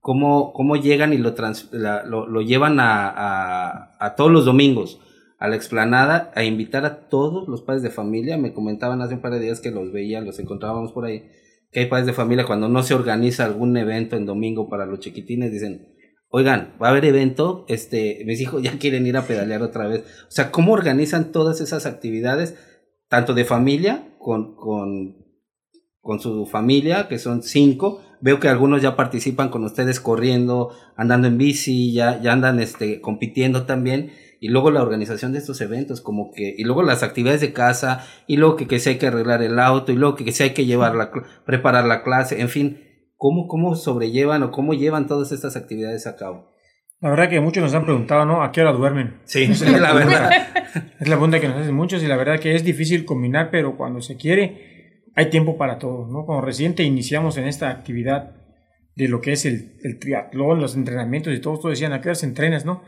[0.00, 4.44] cómo, cómo llegan y lo, trans, la, lo, lo, llevan a, a, a, todos los
[4.44, 5.00] domingos
[5.38, 8.36] a la explanada a invitar a todos los padres de familia.
[8.36, 11.30] Me comentaban hace un par de días que los veían, los encontrábamos por ahí,
[11.70, 15.00] que hay padres de familia cuando no se organiza algún evento en domingo para los
[15.00, 15.91] chiquitines, dicen,
[16.34, 20.00] oigan, va a haber evento, este, mis hijos ya quieren ir a pedalear otra vez.
[20.22, 22.56] O sea, ¿cómo organizan todas esas actividades,
[23.08, 25.16] tanto de familia, con, con,
[26.00, 28.02] con su familia, que son cinco?
[28.22, 33.02] Veo que algunos ya participan con ustedes corriendo, andando en bici, ya, ya andan este,
[33.02, 34.12] compitiendo también.
[34.40, 38.06] Y luego la organización de estos eventos, como que, y luego las actividades de casa,
[38.26, 40.44] y luego que, que se hay que arreglar el auto, y luego que, que se
[40.44, 41.12] hay que llevar la,
[41.44, 42.91] preparar la clase, en fin,
[43.22, 46.50] ¿Cómo, ¿Cómo sobrellevan o cómo llevan todas estas actividades a cabo?
[47.00, 48.42] La verdad que muchos nos han preguntado, ¿no?
[48.42, 49.20] ¿A qué hora duermen?
[49.26, 50.28] Sí, es la verdad.
[50.98, 53.76] es la pregunta que nos hacen muchos y la verdad que es difícil combinar, pero
[53.76, 56.26] cuando se quiere hay tiempo para todo, ¿no?
[56.26, 58.34] Cuando reciente iniciamos en esta actividad
[58.96, 62.08] de lo que es el, el triatlón, los entrenamientos y todos, todos decían, ¿a qué
[62.08, 62.82] hora se entrenas, no?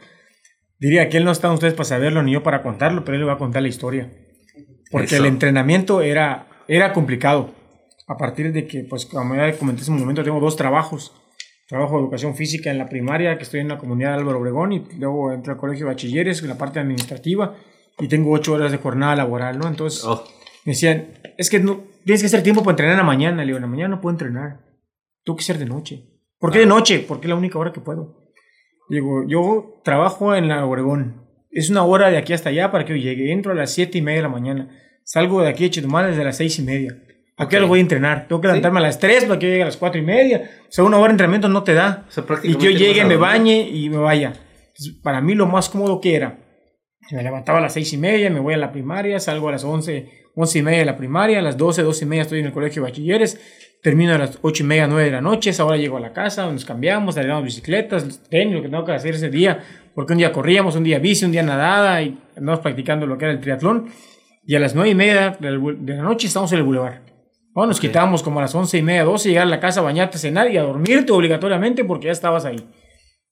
[0.81, 3.29] Diría que él no están ustedes para saberlo ni yo para contarlo, pero él le
[3.29, 4.11] va a contar la historia.
[4.91, 5.19] Porque Eso.
[5.19, 7.63] el entrenamiento era, era complicado
[8.07, 11.13] a partir de que, pues como ya comenté en un momento, tengo dos trabajos.
[11.67, 14.73] Trabajo de educación física en la primaria, que estoy en la comunidad de Álvaro Obregón,
[14.73, 17.57] y luego entro al colegio de bachilleres, en la parte administrativa,
[17.99, 19.67] y tengo ocho horas de jornada laboral, ¿no?
[19.67, 20.25] Entonces, oh.
[20.65, 23.39] me decían, es que no, tienes que hacer tiempo para entrenar en la mañana.
[23.39, 24.61] Le digo, en la mañana no puedo entrenar,
[25.25, 26.05] tengo que ser de noche.
[26.39, 27.05] ¿Por qué de noche?
[27.07, 28.25] Porque es la única hora que puedo.
[28.91, 31.25] Digo, yo trabajo en la Obregón.
[31.51, 33.33] Es una hora de aquí hasta allá para que yo llegue.
[33.33, 34.69] Entro a las siete y media de la mañana.
[35.05, 36.95] Salgo de aquí de Chetumal desde las seis y media.
[37.37, 38.29] ¿A qué hora voy a entrenar?
[38.29, 38.85] Tengo que levantarme ¿Sí?
[38.85, 40.51] a las 3 para que yo llegue a las 4 y media.
[40.69, 42.05] O sea, una hora de entrenamiento no te da.
[42.09, 44.33] O sea, y yo llegue, me bañe y me vaya.
[44.69, 46.39] Entonces, para mí lo más cómodo que era,
[47.11, 49.65] me levantaba a las 6 y media, me voy a la primaria, salgo a las
[49.65, 52.47] 11, 11 y media de la primaria, a las 12, 12 y media estoy en
[52.47, 53.41] el colegio de bachilleres,
[53.83, 56.13] termino a las 8 y media, 9 de la noche, esa hora llego a la
[56.13, 59.61] casa, nos cambiamos, arreglamos bicicletas, tenis, lo que tengo que hacer ese día,
[59.95, 63.27] porque un día corríamos, un día bici, un día nadada y andamos practicando lo que
[63.27, 63.89] era el triatlón.
[64.47, 65.51] y a las nueve y media de
[65.95, 67.14] la noche estamos en el bulevar.
[67.55, 70.19] Bueno, nos quitábamos como a las once y media, doce, llegar a la casa, bañarte,
[70.19, 72.69] cenar y a dormirte obligatoriamente porque ya estabas ahí.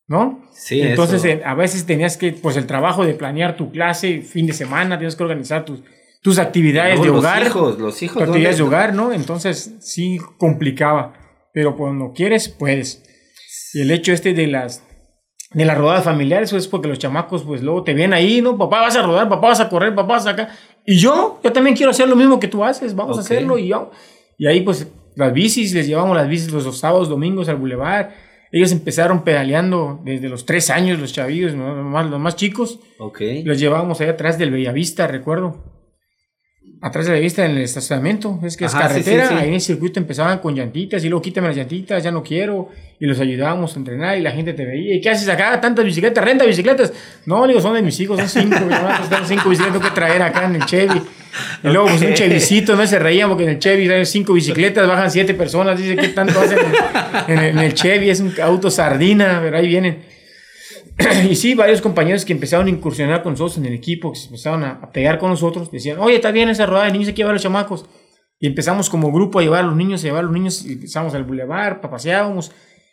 [0.06, 0.40] ¿No?
[0.52, 4.46] Sí, Entonces, eh, a veces tenías que, pues el trabajo de planear tu clase, fin
[4.46, 5.80] de semana, tienes que organizar tus,
[6.22, 7.40] tus actividades de hogar.
[7.40, 8.22] Los hijos, los hijos.
[8.22, 9.12] Actividades de hogar, ¿no?
[9.12, 11.14] Entonces, sí complicaba.
[11.52, 13.02] Pero cuando quieres, puedes.
[13.74, 14.84] Y el hecho este de las
[15.54, 18.56] de las rodadas familiares, eso es porque los chamacos, pues luego te ven ahí, ¿no?
[18.56, 20.48] Papá vas a rodar, papá vas a correr, papá vas acá.
[20.86, 23.58] Y yo, yo también quiero hacer lo mismo que tú haces, vamos a hacerlo.
[23.58, 23.90] Y, yo,
[24.38, 28.14] y ahí, pues, las bicis, les llevamos las bicis los, sábados, domingos al bulevar.
[28.50, 32.80] Ellos empezaron pedaleando desde los tres años, los chavillos, los, más, los más chicos.
[33.44, 35.71] Los llevábamos ahí atrás del Bellavista, recuerdo
[36.82, 40.00] atrás de la vista en el estacionamiento, es que es carretera, ahí en el circuito
[40.00, 43.78] empezaban con llantitas y luego quítame las llantitas, ya no quiero, y los ayudábamos a
[43.78, 45.60] entrenar y la gente te veía, ¿y qué haces acá?
[45.60, 46.92] Tantas bicicletas, renta bicicletas.
[47.24, 48.56] No, digo, son de mis hijos, son cinco,
[49.08, 51.00] tengo cinco bicicletas que traer acá en el Chevy.
[51.62, 52.86] Y luego pues un Chevycito, ¿no?
[52.86, 56.40] Se reían porque en el Chevy hay cinco bicicletas, bajan siete personas, dice, ¿qué tanto
[56.40, 56.58] hacen
[57.28, 58.10] en, en el Chevy?
[58.10, 59.98] Es un auto sardina, pero ahí vienen.
[61.30, 64.26] y sí, varios compañeros que empezaron a incursionar con nosotros en el equipo, que se
[64.26, 67.18] empezaron a, pegar con nosotros, decían, oye, está bien esa rodada de niños, hay que
[67.18, 67.86] llevar a los chamacos.
[68.38, 70.72] Y empezamos como grupo a llevar a los niños, a llevar a los niños, y
[70.72, 72.52] empezamos al bulevar, paseábamos,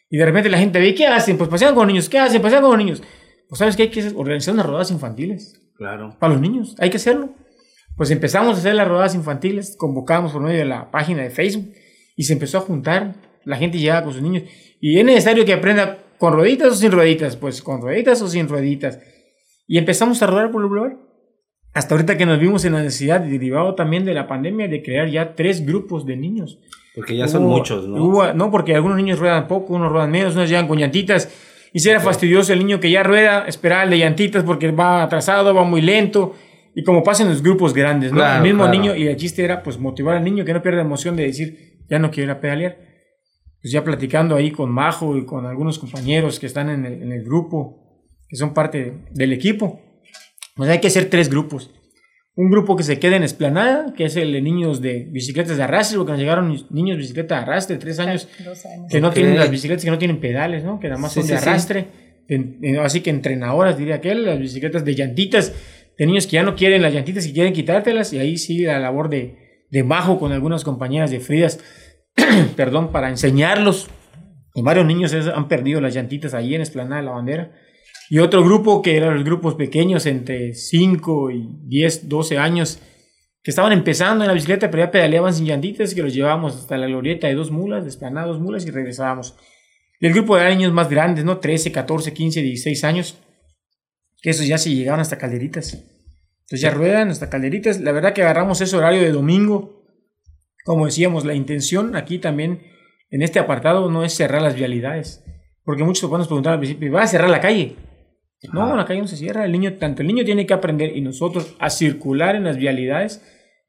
[0.09, 1.37] y de repente la gente ve, ¿qué hacen?
[1.37, 2.41] Pues pasean con los niños, ¿qué hacen?
[2.41, 3.03] Pasean con los niños.
[3.47, 5.59] Pues sabes que hay que organizar unas rodadas infantiles.
[5.75, 6.15] Claro.
[6.19, 7.29] Para los niños, hay que hacerlo.
[7.95, 11.73] Pues empezamos a hacer las rodadas infantiles, convocamos por medio de la página de Facebook,
[12.15, 14.43] y se empezó a juntar, la gente llegaba con sus niños,
[14.79, 17.37] y es necesario que aprenda ¿Con rueditas o sin rueditas?
[17.37, 18.99] Pues con rueditas o sin rueditas.
[19.67, 20.97] Y empezamos a rodar por el lugar.
[21.73, 25.09] Hasta ahorita que nos vimos en la necesidad, derivado también de la pandemia, de crear
[25.09, 26.59] ya tres grupos de niños.
[26.93, 28.33] Porque ya son muchos, ¿no?
[28.33, 31.31] no, porque algunos niños ruedan poco, unos ruedan menos, unos llegan con llantitas.
[31.71, 35.53] Y será fastidioso el niño que ya rueda, esperar el de llantitas porque va atrasado,
[35.53, 36.33] va muy lento.
[36.75, 38.25] Y como pasa en los grupos grandes, ¿no?
[38.25, 41.15] el mismo niño, y el chiste era pues motivar al niño que no pierda emoción
[41.15, 42.88] de decir, ya no quiero ir a pedalear
[43.61, 48.05] pues ya platicando ahí con Majo y con algunos compañeros que están en el, grupo,
[48.27, 49.81] que son parte del equipo,
[50.55, 51.71] pues hay que hacer tres grupos.
[52.35, 55.63] Un grupo que se quede en Esplanada, que es el de niños de bicicletas de
[55.63, 58.29] arrastre, porque nos llegaron niños de bicicleta de arrastre, tres años,
[58.89, 60.79] que no tienen las bicicletas, que no tienen pedales, ¿no?
[60.79, 61.87] que nada más son de arrastre.
[62.81, 65.53] así que entrenadoras, diría aquel, las bicicletas de llantitas,
[65.97, 68.79] de niños que ya no quieren las llantitas y quieren quitártelas, y ahí sigue la
[68.79, 71.59] labor de, de Majo con algunas compañeras de Fridas
[72.55, 73.89] perdón, para enseñarlos.
[74.55, 77.51] Y varios niños han perdido las llantitas ahí en Esplanada de la Bandera.
[78.09, 82.79] Y otro grupo que eran los grupos pequeños entre 5 y 10, 12 años,
[83.43, 86.77] que estaban empezando en la bicicleta, pero ya pedaleaban sin llantitas, que los llevábamos hasta
[86.77, 89.35] la glorieta de dos mulas, de Esplanada dos mulas y regresábamos.
[89.99, 91.37] Y el grupo de niños más grandes, ¿no?
[91.37, 93.19] 13, 14, 15, 16 años,
[94.21, 95.73] que esos ya se llegaban hasta calderitas.
[95.73, 97.79] Entonces ya ruedan hasta calderitas.
[97.79, 99.78] La verdad que agarramos ese horario de domingo
[100.63, 102.61] como decíamos, la intención aquí también
[103.09, 105.23] en este apartado no es cerrar las vialidades,
[105.63, 107.75] porque muchos nos preguntar al principio, ¿va a cerrar la calle?
[108.53, 111.01] No, la calle no se cierra, el niño, tanto el niño tiene que aprender y
[111.01, 113.21] nosotros a circular en las vialidades,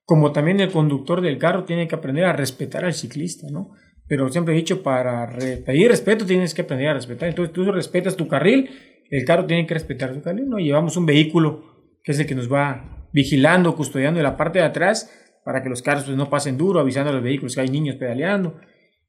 [0.05, 3.70] como también el conductor del carro tiene que aprender a respetar al ciclista, ¿no?
[4.07, 5.29] Pero siempre he dicho, para
[5.64, 7.29] pedir respeto tienes que aprender a respetar.
[7.29, 8.70] Entonces tú respetas tu carril,
[9.09, 10.59] el carro tiene que respetar su carril, ¿no?
[10.59, 14.64] Llevamos un vehículo que es el que nos va vigilando, custodiando de la parte de
[14.64, 15.11] atrás
[15.44, 17.96] para que los carros pues, no pasen duro, avisando a los vehículos que hay niños
[17.96, 18.57] pedaleando.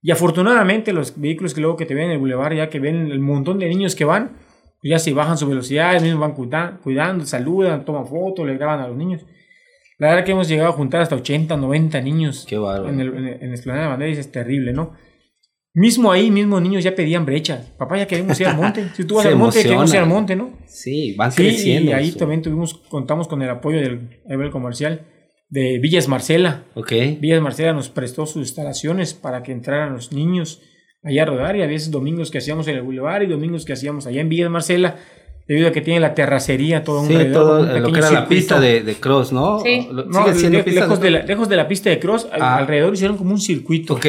[0.02, 3.12] Y afortunadamente los vehículos que luego que te ven en el bulevar, ya que ven
[3.12, 4.38] el montón de niños que van,
[4.82, 8.80] pues ya se bajan su velocidad, ellos mismos van cuidando, saludan, toman fotos, le graban
[8.80, 9.24] a los niños.
[10.00, 13.44] La verdad que hemos llegado a juntar hasta 80, 90 niños Qué en, el, en,
[13.44, 14.94] en Esplanada de Bandera y es terrible, ¿no?
[15.74, 17.68] Mismo ahí, mismos niños ya pedían brechas.
[17.78, 18.88] Papá, ya queremos ir al monte.
[18.96, 20.58] Si tú vas al monte, queremos ir al monte, ¿no?
[20.66, 21.92] Sí, van creciendo.
[21.92, 25.06] Y ahí también tuvimos, contamos con el apoyo del nivel comercial
[25.52, 26.64] de Villas Marcela.
[26.74, 26.92] Ok.
[27.20, 30.62] Villas Marcela nos prestó sus instalaciones para que entraran los niños
[31.04, 33.74] allá a rodar y a veces domingos que hacíamos en el Boulevard y domingos que
[33.74, 34.96] hacíamos allá en Villas Marcela
[35.48, 38.60] debido a que tiene la terracería todo un sí, todo lo que era la pista
[38.60, 39.60] de, de cross, ¿no?
[39.60, 39.90] Sí.
[39.92, 42.58] No, lejos, de la, lejos de la pista de cross, ah.
[42.58, 43.96] alrededor hicieron como un circuito.
[43.96, 44.06] Ok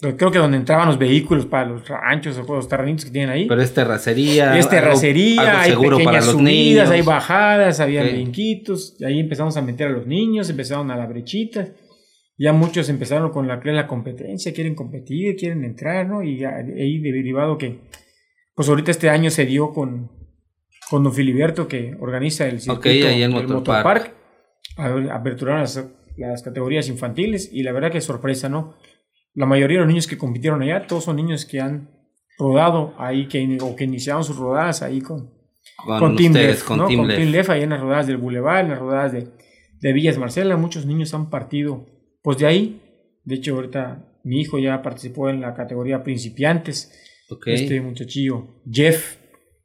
[0.00, 3.46] creo que donde entraban los vehículos para los ranchos o los terrenitos que tienen ahí.
[3.46, 4.56] Pero es terracería.
[4.56, 8.96] Es terracería, hay pequeñas subidas, hay bajadas, había brinquitos.
[8.98, 11.68] Y ahí empezamos a meter a los niños, empezaron a la brechita.
[12.40, 16.22] Ya muchos empezaron con la, la competencia, quieren competir, quieren entrar, ¿no?
[16.22, 17.80] Y ahí derivado que,
[18.54, 20.12] pues ahorita este año se dio con,
[20.88, 24.14] con Don Filiberto que organiza el circuito ahí en Motopark.
[25.10, 25.84] Aperturaron las,
[26.16, 28.76] las categorías infantiles y la verdad que sorpresa, ¿no?
[29.34, 31.90] La mayoría de los niños que compitieron allá, todos son niños que han
[32.38, 35.30] rodado ahí, que, o que iniciaron sus rodadas ahí con,
[35.84, 37.50] con, Team Lef, con, Team, Lef.
[37.50, 39.28] ahí en las rodadas del Boulevard, en las rodadas de,
[39.80, 41.86] de Villas Marcela, muchos niños han partido
[42.22, 42.82] pues de ahí.
[43.24, 46.92] De hecho, ahorita mi hijo ya participó en la categoría principiantes.
[47.46, 49.16] Este muchachillo, Jeff,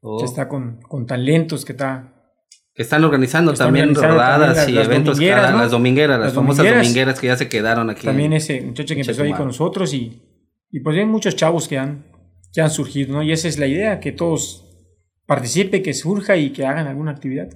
[0.02, 0.20] oh.
[0.20, 2.13] que está con, con talentos, que está
[2.74, 7.20] que están organizando también rodadas y eventos, las domingueras, las, famosas domingueras.
[7.20, 8.06] que ya se quedaron aquí.
[8.06, 10.22] También ese muchacho que empezó ahí con nosotros y,
[10.72, 12.06] y pues hay muchos chavos que han,
[12.52, 13.24] que han surgido, ¿no?
[13.24, 14.64] Y esa es la idea, que todos
[15.28, 17.50] participen, que surja y que hagan alguna actividad.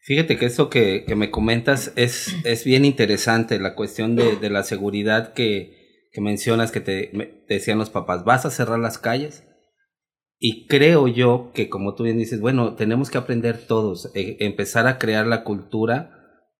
[0.00, 4.50] Fíjate que eso que, que me comentas es, es bien interesante, la cuestión de, de
[4.50, 7.10] la seguridad que, que mencionas, que te,
[7.46, 9.44] te decían los papás, ¿vas a cerrar las calles?
[10.46, 14.86] Y creo yo que, como tú bien dices, bueno, tenemos que aprender todos, eh, empezar
[14.86, 16.10] a crear la cultura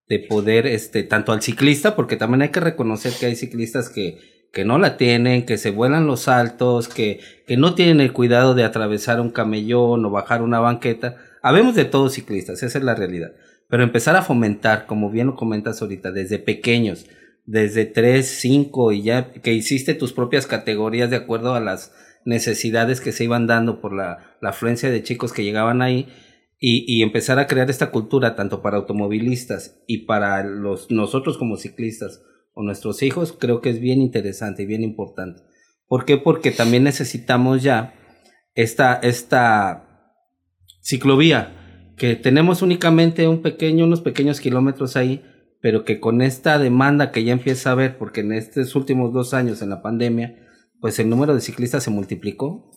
[0.08, 4.20] de poder, este, tanto al ciclista, porque también hay que reconocer que hay ciclistas que,
[4.54, 8.54] que no la tienen, que se vuelan los saltos, que, que no tienen el cuidado
[8.54, 11.16] de atravesar un camellón o bajar una banqueta.
[11.42, 13.32] Habemos de todos ciclistas, esa es la realidad.
[13.68, 17.04] Pero empezar a fomentar, como bien lo comentas ahorita, desde pequeños,
[17.44, 21.92] desde 3, 5 y ya que hiciste tus propias categorías de acuerdo a las
[22.24, 26.08] necesidades que se iban dando por la, la afluencia de chicos que llegaban ahí
[26.58, 31.56] y, y, empezar a crear esta cultura tanto para automovilistas y para los, nosotros como
[31.56, 32.22] ciclistas
[32.54, 35.42] o nuestros hijos, creo que es bien interesante y bien importante.
[35.86, 36.16] ¿Por qué?
[36.16, 37.94] Porque también necesitamos ya
[38.54, 40.10] esta, esta
[40.80, 45.22] ciclovía, que tenemos únicamente un pequeño, unos pequeños kilómetros ahí,
[45.60, 49.34] pero que con esta demanda que ya empieza a haber, porque en estos últimos dos
[49.34, 50.36] años en la pandemia,
[50.80, 52.70] pues el número de ciclistas se multiplicó,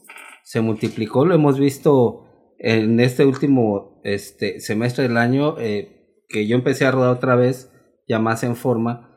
[0.43, 2.25] se multiplicó, lo hemos visto
[2.59, 7.71] en este último este, semestre del año, eh, que yo empecé a rodar otra vez,
[8.07, 9.07] ya más en forma,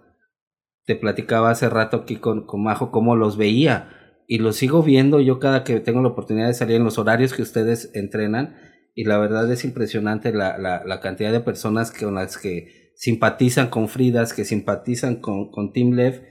[0.85, 3.91] te platicaba hace rato aquí con, con Majo cómo los veía
[4.27, 7.33] y los sigo viendo yo cada que tengo la oportunidad de salir en los horarios
[7.33, 8.57] que ustedes entrenan
[8.95, 13.89] y la verdad es impresionante la, la, cantidad de personas con las que simpatizan con
[13.89, 16.23] Fridas, que simpatizan con, con Team Lev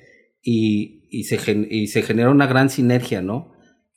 [0.41, 3.51] y, y, se, y se genera una gran sinergia, ¿no?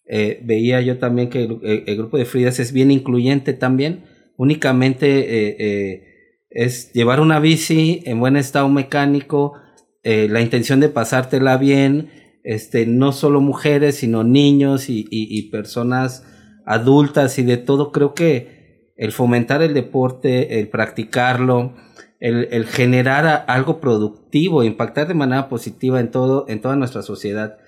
[0.07, 4.05] Eh, veía yo también que el, grupo de Fridas es bien incluyente también,
[4.37, 6.03] únicamente eh, eh,
[6.51, 9.55] es llevar una bici en buen estado mecánico,
[10.05, 12.11] la intención de pasártela bien,
[12.43, 16.25] este, no solo mujeres, sino niños y, y personas
[16.67, 21.75] adultas y de todo, creo que el fomentar el deporte, el practicarlo,
[22.23, 27.59] el, generar algo productivo, impactar de manera positiva en todo, en toda nuestra sociedad,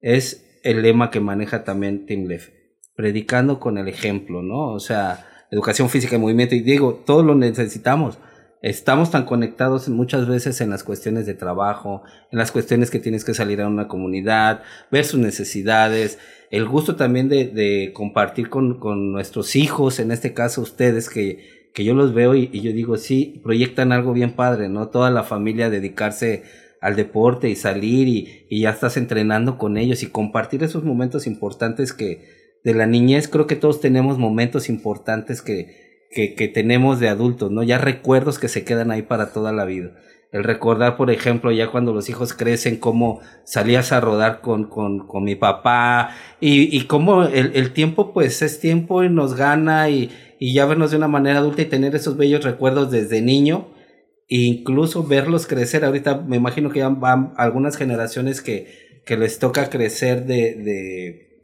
[0.00, 2.48] es el lema que maneja también Tim Leff,
[2.96, 4.72] predicando con el ejemplo, ¿no?
[4.72, 8.18] O sea, educación física y movimiento, y digo, todos lo necesitamos.
[8.62, 12.02] Estamos tan conectados muchas veces en las cuestiones de trabajo,
[12.32, 16.18] en las cuestiones que tienes que salir a una comunidad, ver sus necesidades,
[16.50, 21.84] el gusto también de, compartir con, con nuestros hijos, en este caso ustedes que que
[21.84, 24.88] yo los veo y, yo digo, sí, proyectan algo bien padre, ¿no?
[24.88, 26.42] Toda la familia dedicarse
[26.80, 31.26] al deporte y salir y, y, ya estás entrenando con ellos y compartir esos momentos
[31.26, 37.00] importantes que de la niñez creo que todos tenemos momentos importantes que, que, que tenemos
[37.00, 37.62] de adultos, ¿no?
[37.62, 39.92] Ya recuerdos que se quedan ahí para toda la vida.
[40.32, 45.06] El recordar, por ejemplo, ya cuando los hijos crecen, cómo salías a rodar con, con,
[45.06, 49.90] con mi papá y, y cómo el, el tiempo pues es tiempo y nos gana
[49.90, 50.10] y,
[50.42, 53.68] y ya vernos de una manera adulta y tener esos bellos recuerdos desde niño
[54.26, 55.84] e incluso verlos crecer.
[55.84, 61.42] Ahorita me imagino que ya van algunas generaciones que, que les toca crecer de, de,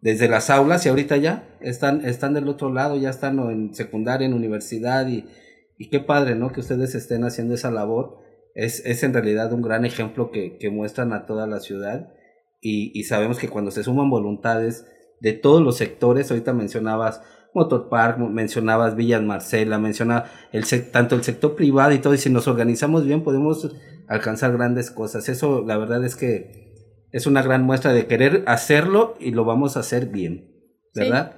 [0.00, 4.26] desde las aulas y ahorita ya están, están del otro lado, ya están en secundaria,
[4.26, 5.26] en universidad y,
[5.76, 6.50] y qué padre, ¿no?
[6.50, 8.16] Que ustedes estén haciendo esa labor.
[8.54, 12.14] Es, es en realidad un gran ejemplo que, que muestran a toda la ciudad
[12.62, 14.86] y, y sabemos que cuando se suman voluntades
[15.20, 17.20] de todos los sectores, ahorita mencionabas
[17.58, 22.46] Motorpark, mencionabas Villas Marcela, mencionaba el, tanto el sector privado y todo, y si nos
[22.46, 23.74] organizamos bien podemos
[24.06, 25.28] alcanzar grandes cosas.
[25.28, 26.68] Eso la verdad es que
[27.12, 30.50] es una gran muestra de querer hacerlo y lo vamos a hacer bien,
[30.94, 31.32] ¿verdad?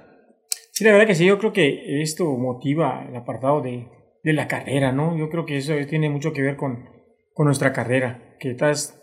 [0.71, 3.87] Sí, la verdad que sí, yo creo que esto motiva el apartado de,
[4.23, 5.17] de la carrera, ¿no?
[5.17, 6.89] Yo creo que eso tiene mucho que ver con,
[7.33, 8.97] con nuestra carrera, que estás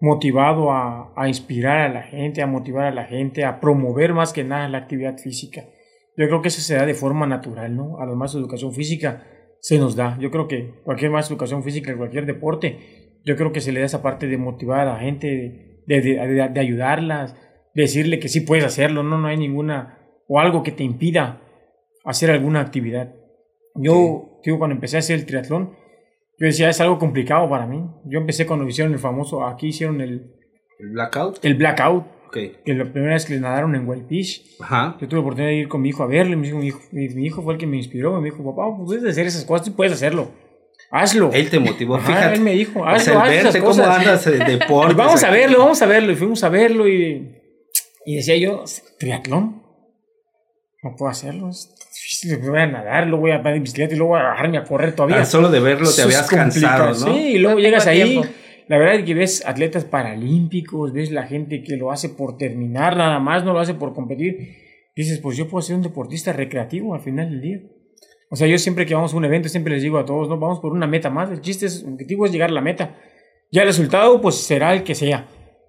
[0.00, 4.32] motivado a, a, inspirar a la gente, a motivar a la gente, a promover más
[4.32, 5.64] que nada la actividad física.
[6.16, 7.98] Yo creo que eso se da de forma natural, ¿no?
[7.98, 9.26] A los más educación física
[9.60, 10.18] se nos da.
[10.20, 13.86] Yo creo que cualquier más educación física, cualquier deporte, yo creo que se le da
[13.86, 17.36] esa parte de motivar a la gente, de, de, de, ayudarlas,
[17.74, 19.98] decirle que sí puedes hacerlo, no, no hay ninguna,
[20.28, 21.40] o algo que te impida
[22.04, 23.14] hacer alguna actividad.
[23.74, 25.76] Yo, digo, cuando empecé a hacer el triatlón,
[26.38, 27.84] yo decía, es algo complicado para mí.
[28.04, 30.34] Yo empecé cuando hicieron el famoso, aquí hicieron el...
[30.78, 31.44] ¿El blackout?
[31.44, 34.96] El blackout que la primera vez que le nadaron en Whitefish, Ajá.
[35.00, 36.34] yo tuve la oportunidad de ir con mi hijo a verle.
[36.34, 36.58] Mi hijo,
[36.90, 38.20] mi hijo, fue el que me inspiró.
[38.20, 40.30] Me dijo, papá, pues puedes hacer esas cosas, y puedes hacerlo.
[40.90, 41.30] hazlo.
[41.32, 42.34] Él te motivó, Ajá, fíjate.
[42.34, 43.98] él me dijo, O hazlo, sea, el haz esas verte cómo cosas.
[43.98, 44.94] andas de deporte.
[44.94, 46.12] Vamos a verlo, vamos a verlo.
[46.12, 47.38] Y fuimos a verlo y,
[48.06, 48.64] y decía yo,
[48.98, 49.62] triatlón.
[50.82, 51.50] No puedo hacerlo.
[51.50, 54.24] Es difícil, voy a nadar, luego voy a andar en bicicleta y luego voy a
[54.24, 55.16] bajarme a correr todavía.
[55.18, 56.94] Tan solo de verlo te Eso habías cansado, ¿no?
[57.14, 58.02] Sí, y luego No llegas ahí.
[58.02, 58.28] tiempo.
[58.72, 62.96] La verdad es que ves atletas paralímpicos, ves la gente que lo hace por terminar
[62.96, 64.56] nada más, no lo hace por competir.
[64.96, 67.60] Dices, pues yo puedo ser un deportista recreativo al final del día.
[68.30, 70.38] O sea, yo siempre que vamos a un evento, siempre les digo a todos, no,
[70.38, 71.30] vamos por una meta más.
[71.30, 72.96] El chiste es, el objetivo es llegar a la meta.
[73.50, 75.26] Ya el resultado, pues será el que sea.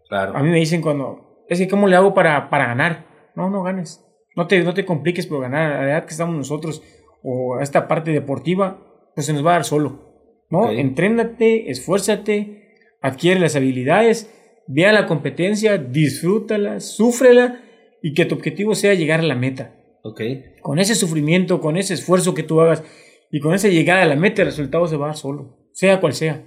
[0.08, 0.38] Claro.
[0.38, 3.06] A mí me dicen cuando, es que ¿cómo le hago para, para ganar?
[3.36, 4.02] No, no ganes.
[4.38, 5.74] No te, no te compliques por ganar.
[5.74, 6.82] A la edad que estamos nosotros,
[7.22, 8.80] o a esta parte deportiva,
[9.14, 10.46] pues se nos va a dar solo.
[10.50, 10.68] ¿No?
[10.68, 10.72] Ok.
[10.72, 12.63] Entrénate, esfuérzate,
[13.04, 14.34] adquiere las habilidades,
[14.66, 17.62] ve a la competencia, disfrútala, súfrela
[18.02, 19.76] y que tu objetivo sea llegar a la meta.
[20.62, 22.84] Con ese sufrimiento, con ese esfuerzo que tú hagas
[23.30, 26.00] y con esa llegada a la meta, el resultado se va a dar solo, sea
[26.00, 26.44] cual sea.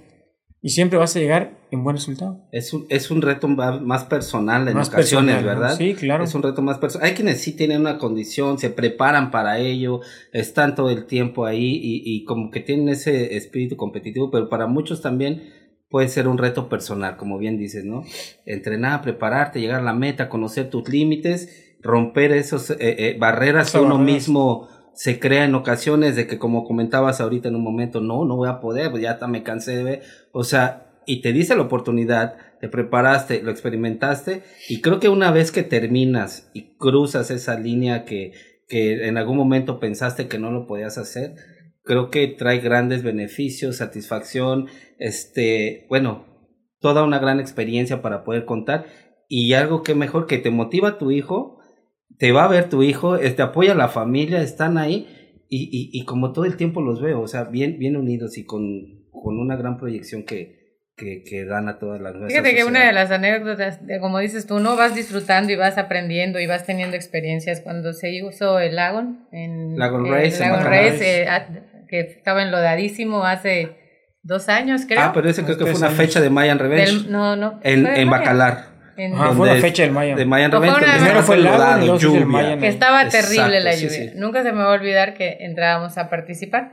[0.59, 2.47] Y siempre vas a llegar en buen resultado.
[2.51, 5.61] Es un, es un reto más personal en Más ocasiones, personal, ¿no?
[5.61, 5.77] ¿verdad?
[5.77, 6.23] Sí, claro.
[6.23, 7.07] Es un reto más personal.
[7.07, 10.01] Hay quienes sí tienen una condición, se preparan para ello,
[10.33, 14.65] están todo el tiempo ahí y, y como que tienen ese espíritu competitivo, pero para
[14.65, 15.56] muchos también
[15.89, 18.03] puede ser un reto personal, como bien dices, ¿no?
[18.45, 23.77] Entrenar, prepararte, llegar a la meta, conocer tus límites, romper esos eh, eh, barreras que
[23.77, 28.01] Esas uno mismo se crea en ocasiones de que como comentabas ahorita en un momento,
[28.01, 31.21] no, no voy a poder, pues ya hasta me cansé de ver, o sea, y
[31.21, 36.49] te dice la oportunidad, te preparaste, lo experimentaste, y creo que una vez que terminas
[36.53, 38.33] y cruzas esa línea que,
[38.67, 41.35] que en algún momento pensaste que no lo podías hacer,
[41.87, 44.67] creo que trae grandes beneficios, satisfacción,
[44.99, 46.25] este, bueno,
[46.79, 48.85] toda una gran experiencia para poder contar,
[49.27, 51.59] y algo que mejor que te motiva a tu hijo,
[52.19, 55.07] te va a ver tu hijo, te apoya la familia, están ahí,
[55.49, 58.43] y, y, y como todo el tiempo los veo, o sea, bien, bien unidos y
[58.45, 60.57] con, con una gran proyección que,
[60.97, 64.19] que, que dan a todas las nuestras Fíjate que una de las anécdotas, de, como
[64.19, 67.61] dices tú, no vas disfrutando y vas aprendiendo y vas teniendo experiencias.
[67.61, 70.91] Cuando se hizo el Lagon, en Lagon Race, en Lagon Bacalar.
[70.91, 71.47] Race, eh, a-
[71.87, 73.77] que estaba enlodadísimo hace
[74.23, 74.99] dos años, creo.
[75.01, 76.91] Ah, pero ese creo que fue una fecha de Mayan Revenge.
[77.03, 77.59] Del- no, no.
[77.63, 78.09] en, en.
[78.09, 78.65] Bacalar.
[78.97, 80.15] En- Ajá, fue es- fecha del Maya.
[80.15, 80.83] De Mayan Fue Revenge.
[80.83, 82.25] una- Primero estaba fue el lago, lodado, y sí el lluvia.
[82.25, 82.59] Mayan.
[82.59, 83.97] que estaba Exacto, terrible la sí, lluvia.
[84.11, 84.11] sí.
[84.15, 86.71] Nunca se me va a olvidar que entrábamos a participar.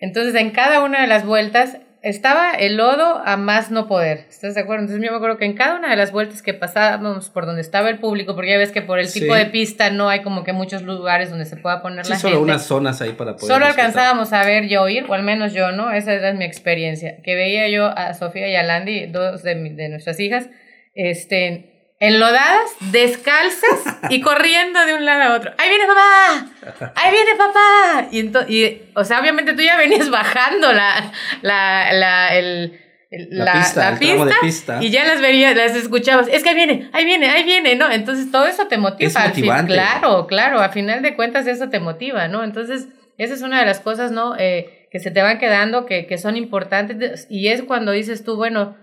[0.00, 4.26] Entonces, en cada una de las vueltas estaba el lodo a más no poder.
[4.28, 4.82] ¿Estás de acuerdo?
[4.84, 7.62] Entonces, yo me acuerdo que en cada una de las vueltas que pasábamos por donde
[7.62, 9.20] estaba el público, porque ya ves que por el Sí.
[9.20, 12.18] tipo de pista no hay como que muchos lugares donde se pueda poner Sí, la
[12.18, 12.44] solo gente.
[12.52, 13.48] unas zonas ahí para poder.
[13.54, 15.90] Solo alcanzábamos a ver y a oír, o al menos yo, ¿no?
[15.92, 17.16] Esa era mi experiencia.
[17.24, 20.48] Que veía yo a Sofía y a Landy, dos de, mi- de nuestras hijas,
[20.94, 21.73] este,
[22.08, 23.80] enlodadas, descalzas
[24.10, 25.52] y corriendo de un lado a otro.
[25.58, 26.92] ¡Ahí viene papá!
[26.96, 28.08] ¡Ahí viene papá!
[28.10, 32.80] Y, y, o sea, obviamente tú ya venías bajando la, la, la, el,
[33.10, 34.78] el- La la, pista, el tramo de pista, pista.
[34.82, 36.28] y ya las verías, las escuchabas.
[36.28, 37.90] Es que ahí viene, ahí viene, ahí viene, ¿no?
[37.90, 39.08] Entonces todo eso te motiva.
[39.08, 39.44] Es al fin.
[39.46, 39.72] motivante.
[39.74, 42.42] Claro, claro, a final de cuentas eso te motiva, ¿no?
[42.44, 42.88] Entonces,
[43.18, 44.34] esa es una de las cosas, ¿no?
[44.38, 48.36] Eh, que se te van quedando, que, que son importantes, y es cuando dices tú,
[48.36, 48.76] bueno,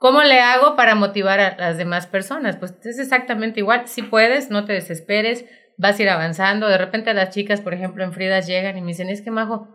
[0.00, 2.56] ¿cómo le hago para motivar a las demás personas?
[2.56, 5.44] Pues es exactamente igual, si puedes, no te desesperes,
[5.76, 8.88] vas a ir avanzando, de repente las chicas, por ejemplo, en Fridas llegan y me
[8.88, 9.68] dicen, es que Majo,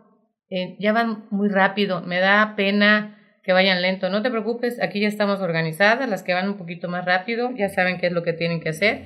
[0.50, 5.00] eh, ya van muy rápido, me da pena que vayan lento, no te preocupes, aquí
[5.00, 8.24] ya estamos organizadas, las que van un poquito más rápido ya saben qué es lo
[8.24, 9.04] que tienen que hacer.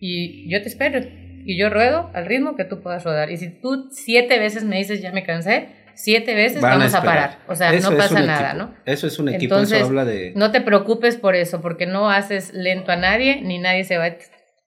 [0.00, 1.00] Y yo te espero
[1.44, 3.30] y yo ruedo al ritmo que tú puedas rodar.
[3.32, 7.02] Y si tú siete veces me dices ya me cansé, siete veces Van vamos a,
[7.02, 8.64] parar, o sea, Eso no pasa nada, equipo.
[8.64, 8.74] ¿no?
[8.86, 10.32] Eso es un equipo, Entonces, eso habla de.
[10.34, 14.06] No te preocupes por eso, porque no haces lento a nadie, ni nadie se va
[14.06, 14.16] a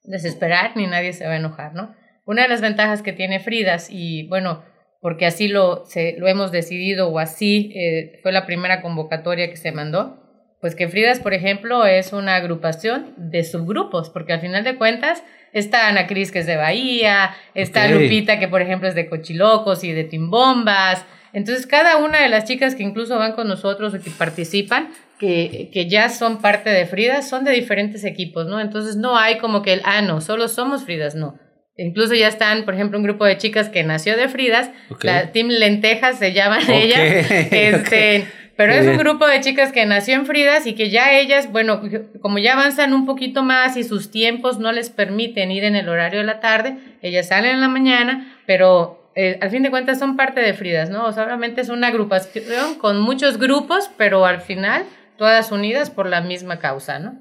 [0.03, 1.95] desesperar, ni nadie se va a enojar, ¿no?
[2.25, 4.63] Una de las ventajas que tiene Fridas, y bueno,
[5.01, 9.57] porque así lo, se, lo hemos decidido o así eh, fue la primera convocatoria que
[9.57, 10.23] se mandó,
[10.61, 15.21] pues que Fridas, por ejemplo, es una agrupación de subgrupos, porque al final de cuentas
[15.51, 17.87] está Ana Cris, que es de Bahía, está.
[17.89, 21.05] Lupita, que por ejemplo es de Cochilocos y de Timbombas.
[21.33, 25.69] Entonces, cada una de las chicas que incluso van con nosotros o que participan, que,
[25.73, 28.59] que ya son parte de Fridas, son de diferentes equipos, ¿no?
[28.61, 31.39] Entonces, no hay como que el, ah, no, solo somos Fridas, no.
[31.75, 35.03] Incluso ya están, por ejemplo, un grupo de chicas que nació de Fridas, Ok.
[35.05, 39.83] la Team Lentejas se llaman Ok, ellas, este, pero es un grupo de chicas que
[39.87, 41.81] nació en Fridas y que ya ellas, bueno,
[42.21, 45.89] como ya avanzan un poquito más y sus tiempos no les permiten ir en el
[45.89, 49.99] horario de la tarde, ellas salen en la mañana, pero eh, al fin de cuentas
[49.99, 51.05] son parte de Fridas, ¿no?
[51.05, 54.83] O sea, obviamente es una agrupación con muchos grupos, pero al final
[55.17, 57.19] todas unidas por la misma causa, ¿no?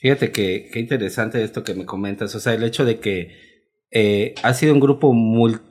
[0.00, 2.34] Fíjate que qué interesante esto que me comentas.
[2.34, 3.36] O sea, el hecho de que
[3.90, 5.12] eh, ha sido un grupo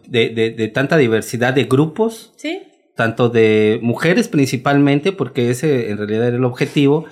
[0.07, 2.61] de, de, de tanta diversidad de grupos, Sí.
[2.95, 7.05] tanto de mujeres principalmente, porque ese en realidad era el objetivo,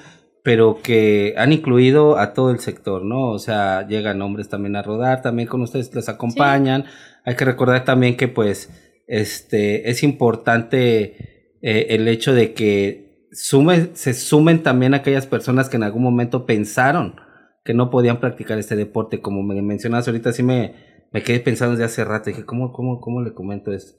[0.43, 3.29] pero que han incluido a todo el sector, ¿no?
[3.29, 6.85] O sea, llegan hombres también a rodar, también con ustedes les acompañan.
[7.25, 8.69] Hay que recordar también que pues
[9.07, 15.77] este es importante eh, el hecho de que sume, se sumen también aquellas personas que
[15.77, 17.15] en algún momento pensaron
[17.63, 20.75] que no podían practicar este deporte, como me mencionas ahorita, sí me,
[21.11, 23.97] me quedé pensando desde hace rato, dije, ¿cómo, cómo, cómo le comento esto?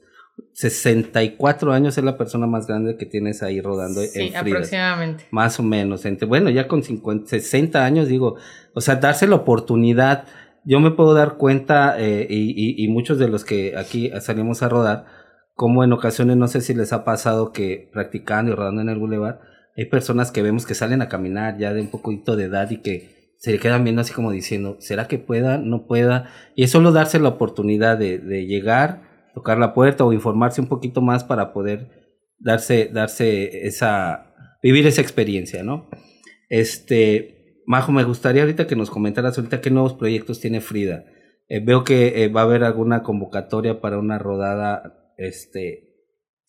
[0.53, 5.25] 64 años es la persona más grande que tienes ahí rodando sí, aproximadamente.
[5.31, 6.03] Más o menos.
[6.27, 8.37] bueno, ya con 50, 60 años, digo,
[8.73, 10.25] o sea, darse la oportunidad.
[10.69, 15.05] Yo me puedo dar cuenta, eh, y, muchos de los que aquí salimos a rodar,
[15.53, 18.99] como en ocasiones, no sé si les ha pasado que practicando y rodando en el
[18.99, 19.39] bulevar,
[19.77, 22.77] hay personas que vemos que salen a caminar ya de un poquito de edad y
[22.77, 25.57] que se quedan viendo así como diciendo, ¿será que pueda?
[25.57, 26.29] ¿No pueda?
[26.55, 29.07] Y es solo darse la oportunidad de, de llegar
[29.37, 31.91] tocar la puerta o informarse un poquito más para poder
[32.39, 35.91] darse, darse esa, vivir esa experiencia, ¿no?
[36.49, 37.36] Este,
[37.67, 41.05] Majo, me gustaría ahorita que nos comentaras ahorita qué nuevos proyectos tiene Frida.
[41.47, 45.83] Eh, veo que eh, va a haber alguna convocatoria para una rodada, este,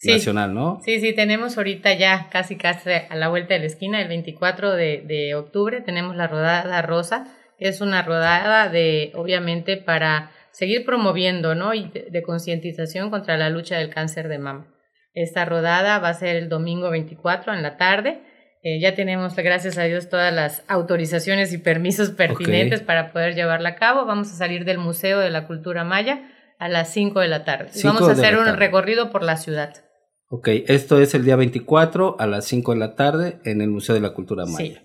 [0.03, 0.81] nacional, ¿no?
[0.83, 4.73] Sí, sí, tenemos ahorita ya casi casi a la vuelta de la esquina, el 24
[4.73, 10.85] de, de octubre, tenemos la rodada rosa, que es una rodada de, obviamente, para seguir
[10.85, 11.73] promoviendo, ¿no?
[11.73, 14.75] Y de, concientización contra la lucha del cáncer de mama.
[15.14, 18.21] Esta rodada va a ser el domingo 24 en la tarde.
[18.62, 23.70] Eh, ya tenemos, gracias a Dios, todas las autorizaciones y permisos pertinentes para poder llevarla
[23.70, 24.04] a cabo.
[24.04, 26.28] Vamos a salir del Museo de la Cultura Maya
[26.59, 27.70] a las 5 de la tarde.
[27.84, 29.84] vamos a hacer un recorrido por la ciudad.
[30.30, 33.94] Ok, esto es el día 24 a las 5 de la tarde en el Museo
[33.94, 34.82] de la Cultura Maya.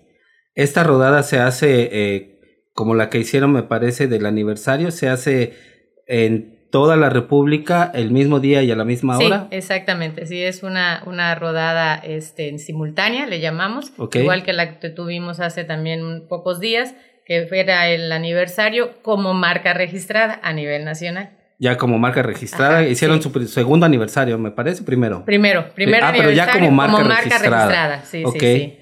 [0.54, 2.38] Esta rodada se hace eh,
[2.72, 5.54] como la que hicieron, me parece, del aniversario, se hace
[6.06, 9.46] en toda la República el mismo día y a la misma hora.
[9.48, 10.26] Sí, exactamente.
[10.26, 13.92] Sí, es una, una rodada este, en simultánea, le llamamos.
[14.12, 19.72] Igual que la que tuvimos hace también pocos días, que era el aniversario como marca
[19.72, 21.30] registrada a nivel nacional.
[21.60, 25.24] Ya como marca registrada, hicieron su segundo aniversario, me parece, primero.
[25.24, 28.04] Primero, primero ah, pero ya como marca, registrada.
[28.04, 28.78] Sí, sí, sí.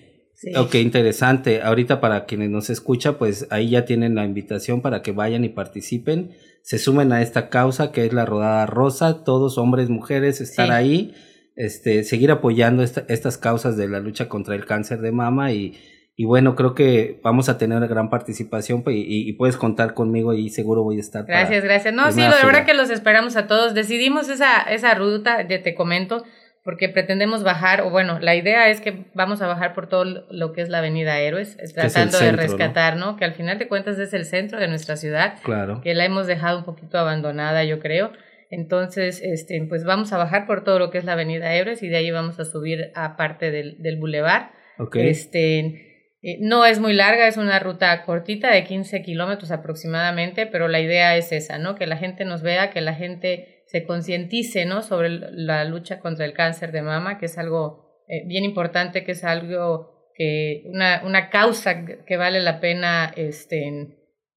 [0.56, 1.62] Ok, interesante.
[1.62, 5.48] Ahorita para quienes nos escucha, pues ahí ya tienen la invitación para que vayan y
[5.48, 6.32] participen,
[6.62, 11.14] se sumen a esta causa que es la Rodada Rosa, todos hombres, mujeres, estar ahí,
[11.56, 15.74] este, seguir apoyando estas causas de la lucha contra el cáncer de mama y,
[16.14, 20.50] y bueno, creo que vamos a tener gran participación pues, y, puedes contar conmigo y
[20.50, 21.24] seguro voy a estar.
[21.24, 21.94] Gracias, gracias.
[21.94, 23.74] No, sí, de verdad que los esperamos a todos.
[23.74, 26.24] Decidimos esa, esa ruta, de, te comento,
[26.64, 30.52] porque pretendemos bajar, o bueno, la idea es que vamos a bajar por todo lo
[30.52, 33.16] que es la Avenida Héroes, tratando de rescatar, ¿no?
[33.16, 35.80] Que al final de cuentas es el centro de nuestra ciudad, claro.
[35.80, 38.12] que la hemos dejado un poquito abandonada, yo creo.
[38.48, 41.88] Entonces, este, pues vamos a bajar por todo lo que es la Avenida Héroes y
[41.88, 44.52] de ahí vamos a subir a parte del, del bulevar.
[44.78, 45.08] Okay.
[45.08, 45.91] Este,
[46.40, 51.16] no es muy larga, es una ruta cortita de 15 kilómetros aproximadamente, pero la idea
[51.16, 51.74] es esa, ¿no?
[51.74, 54.82] Que la gente nos vea, que la gente se concientice ¿no?
[54.82, 59.12] sobre la lucha contra el cáncer de mama, que es algo eh, bien importante, que
[59.12, 63.88] es algo que, una, una causa que vale la pena este,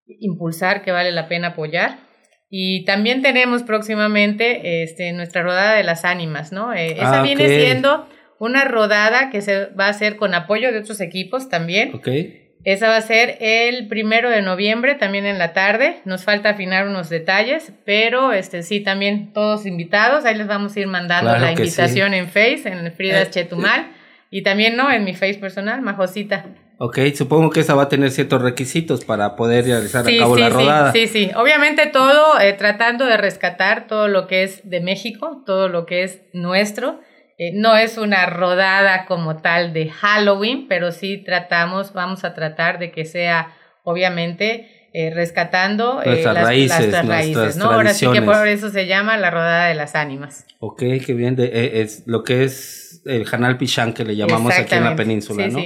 [0.08, 2.00] impulsar, que vale la pena apoyar.
[2.50, 6.74] Y también tenemos próximamente este, nuestra rodada de las ánimas, ¿no?
[6.74, 8.08] Eh, esa ah, viene siendo
[8.40, 11.94] una rodada que se va a hacer con apoyo de otros equipos también.
[11.96, 12.46] Okay.
[12.66, 15.98] Esa va a ser el primero de noviembre, también en la tarde.
[16.04, 20.26] Nos falta afinar unos detalles, pero este sí, también todos invitados.
[20.26, 23.92] Ahí les vamos a ir mandando la invitación en Face, en Frida eh, Chetumal,
[24.32, 24.92] y también, ¿no?
[24.92, 26.48] En mi Face personal, Majosita.
[26.80, 30.50] Ok, supongo que esa va a tener ciertos requisitos para poder realizar a cabo la
[30.50, 30.92] rodada.
[30.92, 35.70] Sí, sí, obviamente todo eh, tratando de rescatar todo lo que es de México, todo
[35.70, 37.00] lo que es nuestro
[37.38, 42.80] eh, no es una rodada como tal de Halloween, pero sí tratamos, vamos a tratar
[42.80, 47.66] de que sea, obviamente, eh, rescatando eh, las, raíces, las, raíces, ¿no?
[47.66, 50.46] Ahora sí que por eso se llama la rodada de las ánimas.
[50.60, 54.86] Ok, qué bien, es lo que es el Hanal Pichán que le llamamos aquí en
[54.86, 55.60] la península, ¿no?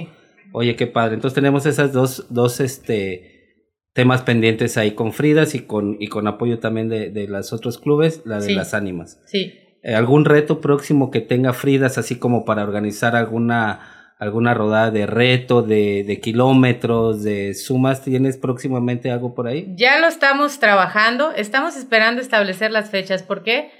[0.52, 1.14] Oye, qué padre.
[1.14, 6.28] Entonces tenemos esas dos, dos este, temas pendientes ahí con Fridas y con, y con
[6.28, 9.22] apoyo también de, de los otros clubes, la de las ánimas.
[9.28, 9.54] Sí.
[9.82, 15.06] Eh, algún reto próximo que tenga Fridas, así como para organizar alguna, alguna rodada de
[15.06, 19.74] reto, de, de kilómetros, de sumas, ¿tienes próximamente algo por ahí?
[19.78, 23.24] Ya lo estamos trabajando, estamos esperando establecer las fechas.
[23.24, 23.72] ¿Por qué?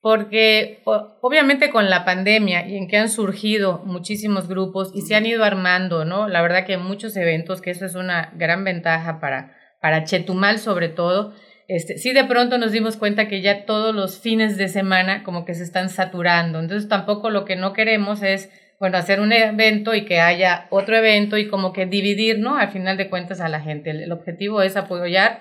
[0.00, 5.24] Porque obviamente con la pandemia y en que han surgido muchísimos grupos y se han
[5.24, 6.28] ido armando, ¿no?
[6.28, 10.88] La verdad que muchos eventos, que eso es una gran ventaja para, para Chetumal sobre
[10.88, 11.32] todo,
[11.66, 15.44] este, sí de pronto nos dimos cuenta que ya todos los fines de semana como
[15.44, 16.60] que se están saturando.
[16.60, 20.96] Entonces tampoco lo que no queremos es, bueno, hacer un evento y que haya otro
[20.96, 22.56] evento y como que dividir, ¿no?
[22.56, 23.90] Al final de cuentas a la gente.
[23.90, 25.40] El, objetivo es apoyar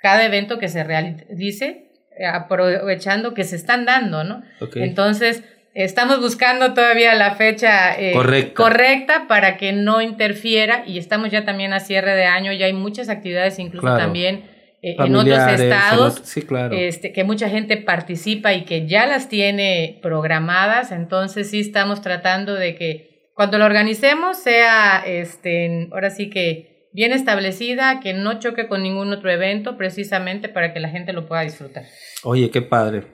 [0.00, 4.42] cada evento que se realice, eh, aprovechando que se están dando, ¿no?
[4.76, 5.42] Entonces,
[5.74, 8.14] estamos buscando todavía la fecha eh,
[8.54, 9.26] correcta.
[9.28, 13.10] para que no interfiera y estamos ya también a cierre de año, ya hay muchas
[13.10, 16.74] actividades incluso también eh, en otros estados, sí, claro.
[16.76, 22.54] este, que mucha gente participa y que ya las tiene programadas, entonces sí estamos tratando
[22.54, 28.66] de que cuando lo organicemos sea, este, ahora sí que bien establecida, que no choque
[28.66, 31.84] con ningún otro evento, precisamente para que la gente lo pueda disfrutar.
[32.24, 33.04] Oye, qué padre.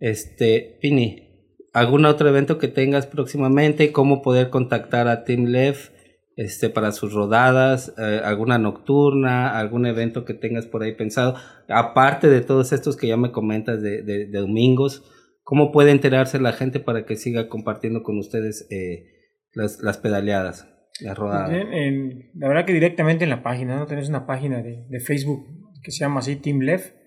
[0.00, 3.92] Este, Pini, ¿algún otro evento que tengas próximamente?
[3.92, 5.92] ¿Cómo poder contactar a Team Left?
[6.36, 11.36] Este, para sus rodadas, eh, alguna nocturna, algún evento que tengas por ahí pensado,
[11.68, 15.04] aparte de todos estos que ya me comentas de, de, domingos,
[15.42, 19.04] ¿cómo puede enterarse la gente para que siga compartiendo con ustedes eh,
[19.52, 20.68] las, las, pedaleadas,
[21.00, 21.50] las rodadas?
[21.50, 23.86] la verdad que directamente en la página, ¿no?
[23.86, 25.46] Tenés una página de, de Facebook
[25.82, 27.02] que se llama así Team Left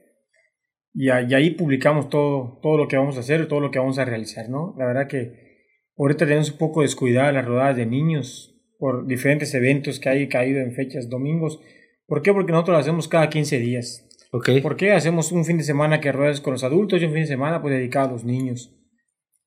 [0.97, 4.05] y, ahí publicamos todo, todo lo que vamos a hacer, todo lo que vamos a
[4.05, 4.73] realizar, ¿no?
[4.77, 5.33] La verdad que
[5.97, 10.59] ahorita tenemos un poco descuidada las rodadas de niños, por diferentes eventos que hay caído
[10.59, 11.59] en fechas domingos.
[12.07, 12.33] ¿Por qué?
[12.33, 14.07] Porque nosotros lo hacemos cada 15 días.
[14.31, 14.61] Okay.
[14.61, 14.91] ¿Por qué?
[14.91, 17.61] Hacemos un fin de semana que ruedas con los adultos y un fin de semana
[17.61, 18.75] pues dedicado a los niños.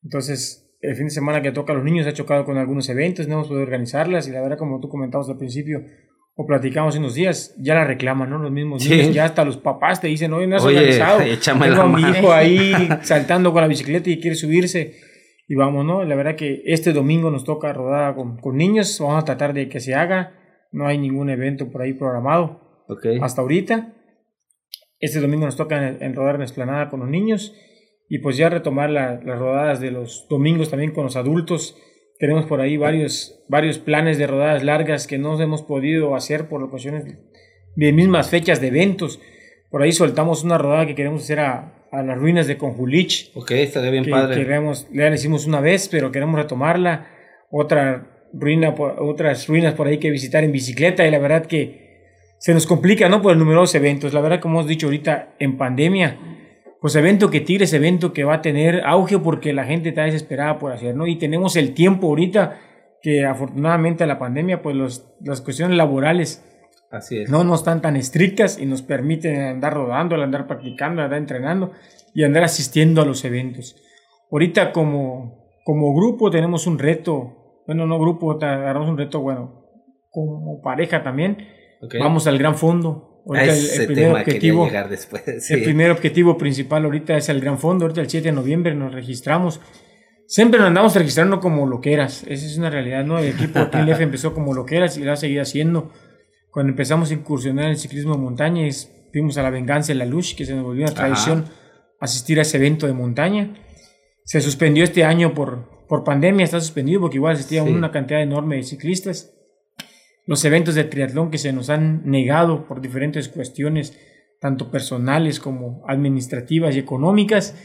[0.03, 3.29] Entonces, el fin de semana que toca a los niños ha chocado con algunos eventos,
[3.29, 5.83] no hemos podido organizarlas y la verdad, como tú comentabas al principio,
[6.37, 8.39] o platicamos en unos días, ya la reclaman, ¿no?
[8.39, 11.19] Los mismos niños, ya hasta los papás te dicen, oye, no has organizado.
[11.45, 15.08] Tengo a mi hijo ahí saltando con la bicicleta y quiere subirse
[15.49, 16.05] y vamos, ¿no?
[16.05, 19.71] La verdad que este domingo nos toca rodar con, con, niños, vamos a tratar de
[19.71, 20.35] que se haga,
[20.73, 23.19] no hay ningún evento por ahí programado okay.
[23.23, 23.95] hasta ahorita.
[25.01, 27.55] Este domingo nos toca en, rodar en esplanada con los niños
[28.11, 31.77] y pues ya retomar las rodadas de los domingos también con los adultos.
[32.19, 36.63] Tenemos por ahí varios, varios planes de rodadas largas que no hemos podido hacer por
[36.63, 37.05] ocasiones
[37.75, 39.19] de mismas fechas de eventos.
[39.71, 43.31] Por ahí soltamos una rodada que queremos hacer a, a las ruinas de Conjulich.
[43.35, 44.37] Ok, estaría bien padre.
[44.37, 47.07] Queremos, ya la hicimos una vez, pero queremos retomarla.
[47.51, 51.89] Otra ruina, otras ruinas por ahí que visitar en bicicleta y la verdad que
[52.39, 53.23] se nos complica, ¿no?
[53.23, 54.13] Por el numerosos eventos.
[54.13, 56.19] La verdad, como hemos dicho ahorita, en pandemia,
[56.81, 60.05] pues evento que tire, ese evento que va a tener auge porque la gente está
[60.05, 61.07] desesperada por hacer, ¿no?
[61.07, 62.61] Y tenemos el tiempo ahorita
[63.03, 66.45] que afortunadamente la pandemia, pues los, las cuestiones laborales
[66.91, 67.31] Así es.
[67.31, 71.73] No, no están tan estrictas y nos permiten andar rodando, andar practicando, andar entrenando
[72.15, 73.77] y andar asistiendo a los eventos.
[74.31, 79.67] Ahorita como, como grupo tenemos un reto, bueno, no grupo, tenemos un reto, bueno,
[80.11, 81.47] como pareja también.
[81.99, 83.23] Vamos al gran fondo.
[83.27, 87.85] Ahorita el, primer objetivo, llegar después, el primer objetivo principal ahorita es el gran fondo.
[87.85, 89.61] Ahorita el 7 de noviembre nos registramos.
[90.27, 92.25] Siempre nos andamos registrando como loqueras.
[92.27, 93.19] Esa es una realidad, ¿no?
[93.19, 95.93] El equipo de empezó como loqueras y lo va a seguir haciendo
[96.51, 98.67] cuando empezamos a incursionar en el ciclismo de montaña,
[99.13, 101.47] fuimos a la venganza de la luz, que se nos volvió una tradición
[102.01, 103.55] asistir a ese evento de montaña.
[104.25, 108.57] Se suspendió este año por, por pandemia, está suspendido porque igual asistía una cantidad enorme
[108.57, 109.35] de ciclistas.
[110.27, 113.99] Los eventos de triatlón que se nos han negado por diferentes cuestiones,
[114.41, 117.57] tanto personales como administrativas y económicas,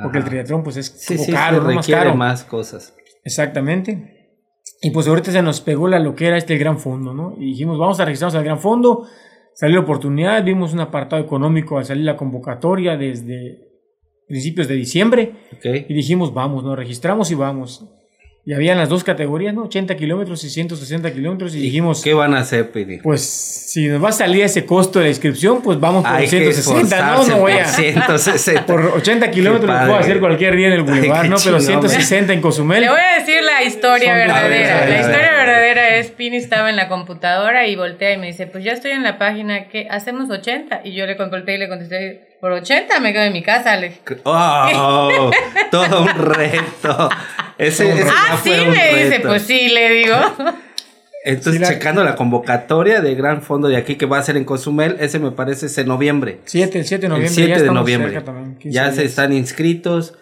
[0.00, 2.14] porque el triatlón pues es caro, más caro.
[2.14, 2.94] más cosas.
[3.24, 4.21] Exactamente.
[4.80, 7.34] Y pues ahorita se nos pegó la loquera este gran fondo, ¿no?
[7.38, 9.06] Y dijimos, vamos a registrarnos al gran fondo.
[9.54, 13.68] Salió la oportunidad, vimos un apartado económico al salir la convocatoria desde
[14.26, 15.34] principios de diciembre.
[15.62, 17.88] Y dijimos, vamos, nos registramos y vamos.
[18.44, 19.62] Y habían las dos categorías, ¿no?
[19.64, 21.54] 80 kilómetros y 160 kilómetros.
[21.54, 22.02] Y, dijimos.
[22.02, 22.98] ¿Qué van a hacer, Pidi?
[22.98, 27.06] Pues si nos va a salir ese costo de la inscripción, pues vamos por 160.
[27.06, 27.66] No, no voy a.
[27.66, 28.66] 160.
[28.66, 31.36] Por 80 kilómetros lo puedo hacer cualquier día en el Boulevard, ¿no?
[31.42, 32.80] Pero 160 en Cozumel.
[32.80, 34.88] Le voy a decir la historia verdadera.
[34.88, 38.64] la historia verdadera es: Pini estaba en la computadora y voltea y me dice, Pues
[38.64, 40.80] ya estoy en la página, que hacemos 80?
[40.82, 43.76] Y yo le conté y le contesté, por 80 me quedo en mi casa.
[43.76, 44.00] Le...
[44.24, 45.30] ¡Oh!
[45.70, 47.08] todo un reto.
[47.56, 50.16] Ese, ah, sí, me dice, pues sí, le digo.
[51.24, 54.96] Entonces, checando la convocatoria de Gran Fondo de aquí que va a ser en Cozumel,
[54.98, 56.40] ese me parece es en noviembre.
[56.46, 57.28] 7, el 7 de noviembre.
[57.28, 58.24] El 7 de noviembre.
[58.64, 60.14] ya se están inscritos,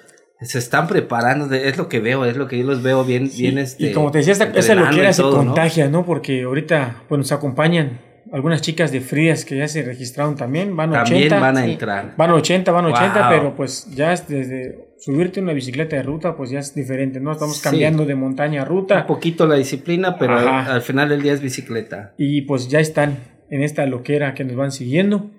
[0.42, 3.56] se están preparando, es lo que veo, es lo que yo los veo bien, bien
[3.56, 3.86] este.
[3.86, 6.04] Y como te decía, esta, esa loquera se contagia, ¿no?
[6.04, 10.90] Porque ahorita, pues nos acompañan algunas chicas de frías que ya se registraron también, van
[10.90, 11.04] 80.
[11.04, 12.14] También van a entrar.
[12.16, 16.50] Van 80, van 80, pero pues ya es desde subirte una bicicleta de ruta, pues
[16.50, 17.32] ya es diferente, ¿no?
[17.32, 19.00] Estamos cambiando de montaña a ruta.
[19.00, 22.14] Un poquito la disciplina, pero al, final del día es bicicleta.
[22.18, 23.18] Y pues ya están
[23.48, 25.30] en esta loquera que nos van siguiendo.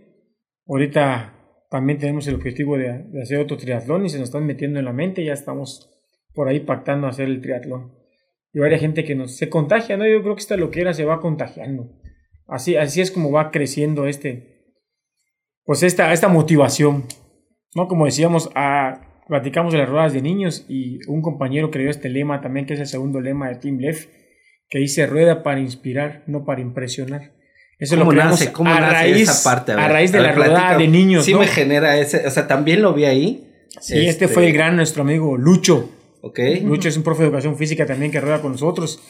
[0.67, 1.33] Ahorita
[1.69, 4.85] también tenemos el objetivo de, de, hacer otro triatlón y se nos están metiendo en
[4.85, 5.89] la mente, ya estamos
[6.33, 7.93] por ahí pactando hacer el triatlón.
[8.53, 10.05] Y varias gente que nos se contagia, ¿no?
[10.05, 12.00] Yo creo que esta loquera se va contagiando.
[12.51, 14.75] Así, así es como va creciendo este,
[15.63, 17.05] pues esta, esta motivación,
[17.73, 17.87] ¿no?
[17.87, 22.41] Como decíamos, a, platicamos de las ruedas de niños y un compañero creó este lema
[22.41, 24.09] también, que es el segundo lema de Team Left,
[24.69, 27.31] que dice rueda para inspirar, no para impresionar.
[27.79, 28.51] Eso lo nace?
[28.51, 29.71] ¿Cómo a nace raíz, esa parte?
[29.71, 31.23] A, raíz de la rueda de niños.
[31.23, 33.47] Sí me genera ese, o sea, también lo vi ahí.
[33.79, 35.89] Sí, este, este fue el gran nuestro amigo Lucho.
[36.19, 36.39] Ok.
[36.63, 39.01] Lucho es un profe de educación física también que rueda con nosotros.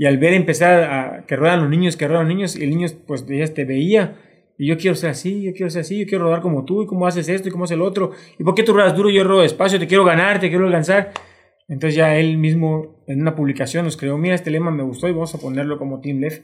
[0.00, 2.70] Y al ver empezar a que ruedan los niños, que ruedan los niños, y el
[2.70, 4.16] niño pues ya te veía.
[4.56, 6.86] Y yo quiero ser así, yo quiero ser así, yo quiero rodar como tú, y
[6.86, 8.12] cómo haces esto, y cómo haces el otro.
[8.38, 9.78] ¿Y por qué tú ruedas duro yo ruedo despacio?
[9.78, 11.12] Te quiero ganar, te quiero alcanzar.
[11.68, 15.12] Entonces ya él mismo en una publicación nos creó, mira, este lema me gustó y
[15.12, 16.42] vamos a ponerlo como Team Left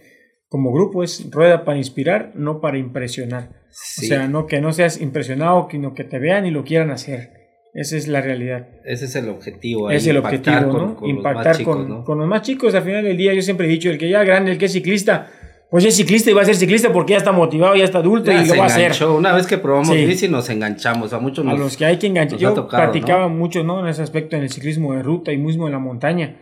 [0.48, 3.50] como grupo es rueda para inspirar, no para impresionar.
[3.70, 7.36] O sea, no que no seas impresionado, sino que te vean y lo quieran hacer.
[7.76, 8.68] Esa es la realidad.
[8.84, 9.90] Ese es el objetivo.
[9.90, 11.06] es el objetivo, ¿no?
[11.06, 12.74] impactar con, con, los más chicos.
[12.74, 14.72] Al final del día yo siempre he dicho, el que ya grande, el que es
[14.72, 15.28] ciclista,
[15.70, 18.32] pues es ciclista y va a ser ciclista porque ya está motivado, ya está adulto
[18.32, 18.92] y lo va a hacer.
[19.06, 21.12] Una vez que probamos bici nos enganchamos.
[21.12, 22.38] A muchos A los que hay que enganchar.
[22.38, 23.80] Yo practicaba mucho ¿no?
[23.80, 26.36] en ese aspecto en el ciclismo de ruta y mismo en la montaña.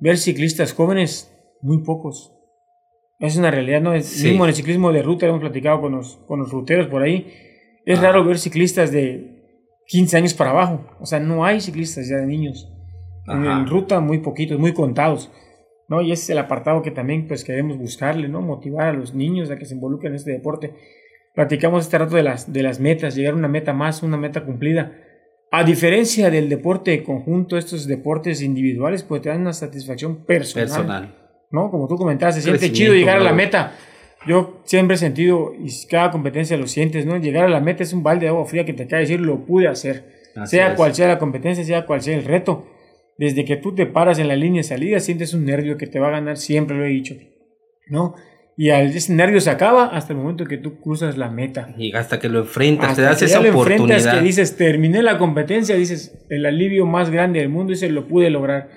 [0.00, 2.32] Ver ciclistas jóvenes, muy pocos
[3.22, 3.94] es una realidad, ¿no?
[3.94, 7.02] Es, Mismo en el ciclismo de ruta, hemos platicado con los, con los ruteros por
[7.02, 7.32] ahí.
[7.86, 8.02] Es ah.
[8.02, 9.41] raro ver ciclistas de
[9.86, 10.84] 15 años para abajo.
[11.00, 12.68] O sea, no hay ciclistas ya de niños.
[13.26, 15.30] En, ruta muy poquitos, muy contados.
[15.88, 16.00] ¿no?
[16.00, 18.40] Y ese es el apartado que también pues queremos buscarle, ¿no?
[18.40, 20.74] Motivar a los niños a que se involucren en este deporte.
[21.34, 24.44] Platicamos este rato de las, de las metas, llegar a una meta más, una meta
[24.44, 24.92] cumplida.
[25.50, 30.68] A diferencia del deporte conjunto, estos deportes individuales pues te dan una satisfacción personal.
[30.68, 31.22] personal
[31.52, 31.70] ¿no?
[31.70, 33.74] Como tú comentabas, se siente chido llegar a la meta.
[34.26, 37.16] Yo siempre he sentido, y cada competencia lo sientes, ¿no?
[37.16, 39.44] Llegar a la meta es un balde de agua fría que te cae decir, lo
[39.44, 40.04] pude hacer.
[40.44, 42.66] sea cual sea la competencia, sea cual sea el reto.
[43.18, 45.98] Desde que tú te paras en la línea de salida, sientes un nervio que te
[45.98, 47.14] va a ganar, siempre lo he dicho,
[47.88, 48.14] ¿no?
[48.56, 51.74] Y ese nervio se acaba hasta el momento que tú cruzas la meta.
[51.78, 53.96] Y hasta que lo enfrentas, te das esa lo oportunidad.
[53.96, 58.06] Enfrentas, que dices, terminé la competencia, dices, el alivio más grande del mundo, dices, lo
[58.06, 58.68] pude lograr.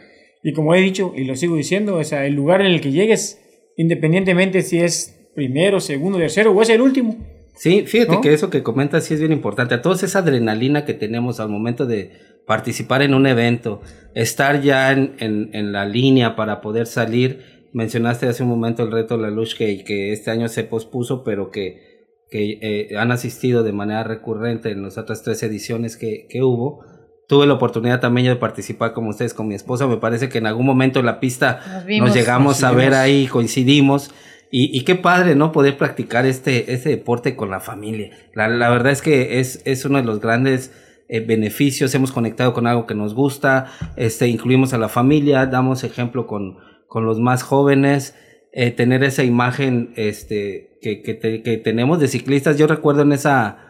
[0.41, 2.91] Y como he dicho y lo sigo diciendo, o sea, el lugar en el que
[2.91, 3.41] llegues,
[3.75, 7.17] independientemente si es primero, segundo, tercero o es el último.
[7.55, 9.75] Sí, fíjate que eso que comentas sí es bien importante.
[9.75, 12.11] A todos esa adrenalina que tenemos al momento de
[12.45, 13.81] participar en un evento,
[14.13, 17.67] estar ya en, en, la línea para poder salir.
[17.71, 21.49] Mencionaste hace un momento el reto La Luz que, que este año se pospuso, pero
[21.49, 26.43] que, que eh, han asistido de manera recurrente en las otras tres ediciones que, que
[26.43, 26.83] hubo
[27.27, 29.87] tuve la oportunidad también de participar como ustedes con mi esposa.
[29.87, 34.11] Me parece que en algún momento en la pista nos, llegamos a ver ahí, coincidimos.
[34.51, 35.51] Y, qué padre, ¿no?
[35.51, 38.11] Poder practicar este, este deporte con la familia.
[38.33, 40.71] La, verdad es que es, es uno de los grandes
[41.09, 41.93] eh, beneficios.
[41.93, 43.65] Hemos conectado con algo que nos gusta.
[43.97, 48.15] Este, incluimos a la familia, damos ejemplo con, con los más jóvenes.
[48.53, 52.57] Eh, tener esa imagen este, que, que, que tenemos de ciclistas.
[52.57, 53.65] Yo recuerdo en esa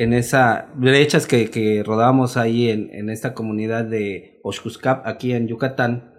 [0.00, 5.46] en esa brechas que, que rodábamos ahí en, en, esta comunidad de Oshkuskap, aquí en
[5.46, 6.14] Yucatán,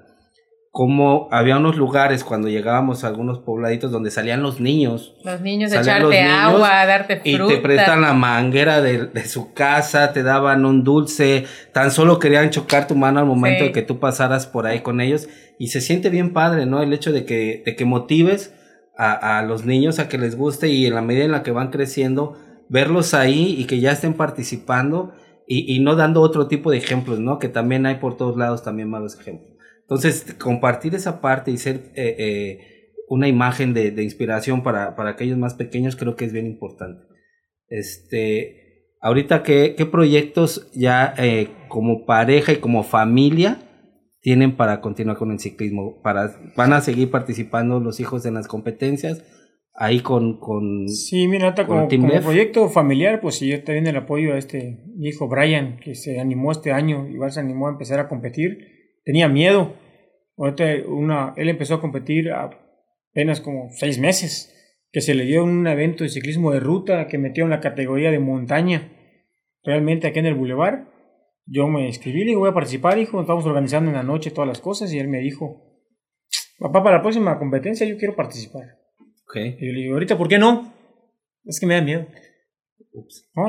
[0.72, 5.14] como había unos lugares cuando llegábamos a algunos pobladitos donde salían los niños.
[5.26, 7.54] Los niños, echarte agua, darte fruta.
[7.54, 12.20] Y te prestan la manguera de, de, su casa, te daban un dulce, tan solo
[12.20, 15.28] querían chocar tu mano al momento de que tú pasaras por ahí con ellos.
[15.60, 16.82] Y se siente bien padre, ¿no?
[16.82, 18.56] El hecho de que, de que motives
[18.98, 21.52] a, a los niños a que les guste y en la medida en la que
[21.52, 22.38] van creciendo,
[22.70, 25.12] verlos ahí y que ya estén participando
[25.46, 27.40] y, y, no dando otro tipo de ejemplos, ¿no?
[27.40, 29.51] Que también hay por todos lados también malos ejemplos.
[29.82, 32.60] Entonces, compartir esa parte y ser eh, eh,
[33.10, 37.04] una imagen de, de inspiración para, para, aquellos más pequeños creo que es bien importante.
[37.68, 43.60] Este, ahorita, ¿qué, qué proyectos ya eh, como pareja y como familia
[44.22, 46.02] tienen para continuar con el ciclismo?
[46.02, 49.24] Para, ¿Van a seguir participando los hijos en las competencias?
[49.74, 54.38] ahí con, con Sí, mira, como, proyecto familiar, pues sí, yo también el apoyo a
[54.38, 58.71] este hijo Brian, que se animó este año, igual se animó a empezar a competir,
[59.04, 59.76] tenía miedo,
[60.38, 64.48] ahorita una, él empezó a competir apenas como seis meses,
[64.92, 68.12] que se le dio un evento de ciclismo de ruta que metió en la categoría
[68.12, 68.92] de montaña,
[69.64, 70.88] realmente aquí en el Boulevard,
[71.46, 74.48] yo me inscribí, le digo, voy a participar, hijo, estamos organizando en la noche todas
[74.48, 75.62] las cosas, y él me dijo,
[76.60, 78.64] papá, para la próxima competencia yo quiero participar.
[79.34, 80.74] Y yo le digo, ahorita, ¿por qué no?
[81.46, 82.06] Es que me da miedo.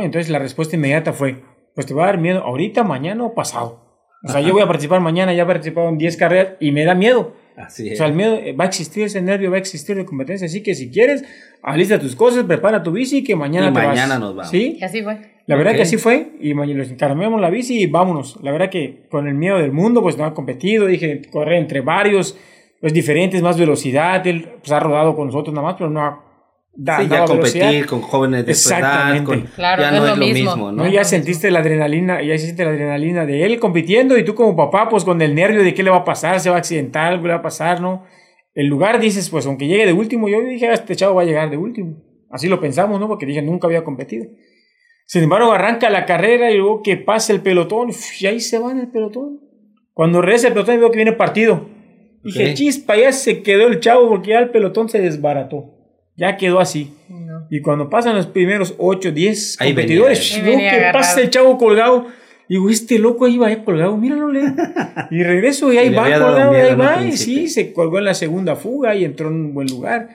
[0.00, 1.42] Entonces la respuesta inmediata fue,
[1.74, 3.81] pues te va a dar miedo ahorita, mañana o pasado.
[4.24, 6.84] O sea, yo voy a participar mañana, ya he participado en 10 carreras y me
[6.84, 7.34] da miedo.
[7.56, 7.94] Así es.
[7.94, 10.46] O sea, el miedo eh, va a existir, ese nervio va a existir de competencia.
[10.46, 11.24] Así que si quieres,
[11.62, 14.50] alista tus cosas, prepara tu bici que mañana y mañana nos vamos.
[14.50, 14.78] ¿Sí?
[14.80, 15.18] Y así fue.
[15.46, 18.38] La verdad que así fue, y ma- los encargamos la bici y vámonos.
[18.42, 21.80] La verdad que con el miedo del mundo, pues no ha competido, dije, correr entre
[21.80, 22.38] varios,
[22.80, 26.24] pues diferentes, más velocidad, él pues, ha rodado con nosotros nada más, pero no ha
[26.74, 27.64] da- Sí, ya velocidad.
[27.66, 29.24] competir con jóvenes de su edad, Exactamente.
[29.24, 30.50] con, Claro, ya no es es lo mismo.
[30.56, 30.84] mismo, ¿no?
[30.84, 30.90] ¿no?
[30.90, 34.88] Ya sentiste la adrenalina, ya sentiste la adrenalina de él compitiendo y tú como papá,
[34.88, 37.26] pues con el nervio de qué le va a pasar, se va a accidentar, algo
[37.26, 38.04] le va a pasar, ¿no?
[38.54, 41.24] El lugar dices, pues aunque llegue de último, yo dije, "Ah, este chavo va a
[41.24, 41.96] llegar de último.
[42.30, 43.08] Así lo pensamos, ¿no?
[43.08, 44.26] Porque dije, nunca había competido.
[45.06, 48.72] Sin embargo, arranca la carrera y luego que pasa el pelotón, y ahí se va
[48.72, 49.40] en el pelotón.
[49.92, 51.66] Cuando regresa el pelotón, veo que viene partido.
[52.24, 55.66] Dije, chispa, ya se quedó el chavo porque ya el pelotón se desbarató.
[56.16, 56.94] Ya quedó así.
[57.08, 57.46] No.
[57.50, 62.06] Y cuando pasan los primeros 8, 10 Ahí competidores, venía que pasa el chavo colgado.
[62.48, 64.42] Digo, este loco ahí va ahí colgado, míralo, le.
[65.10, 67.02] Y regreso y ahí Y va colgado, miedo ahí va.
[67.02, 70.10] Y sí, se colgó en la segunda fuga y entró en un buen lugar.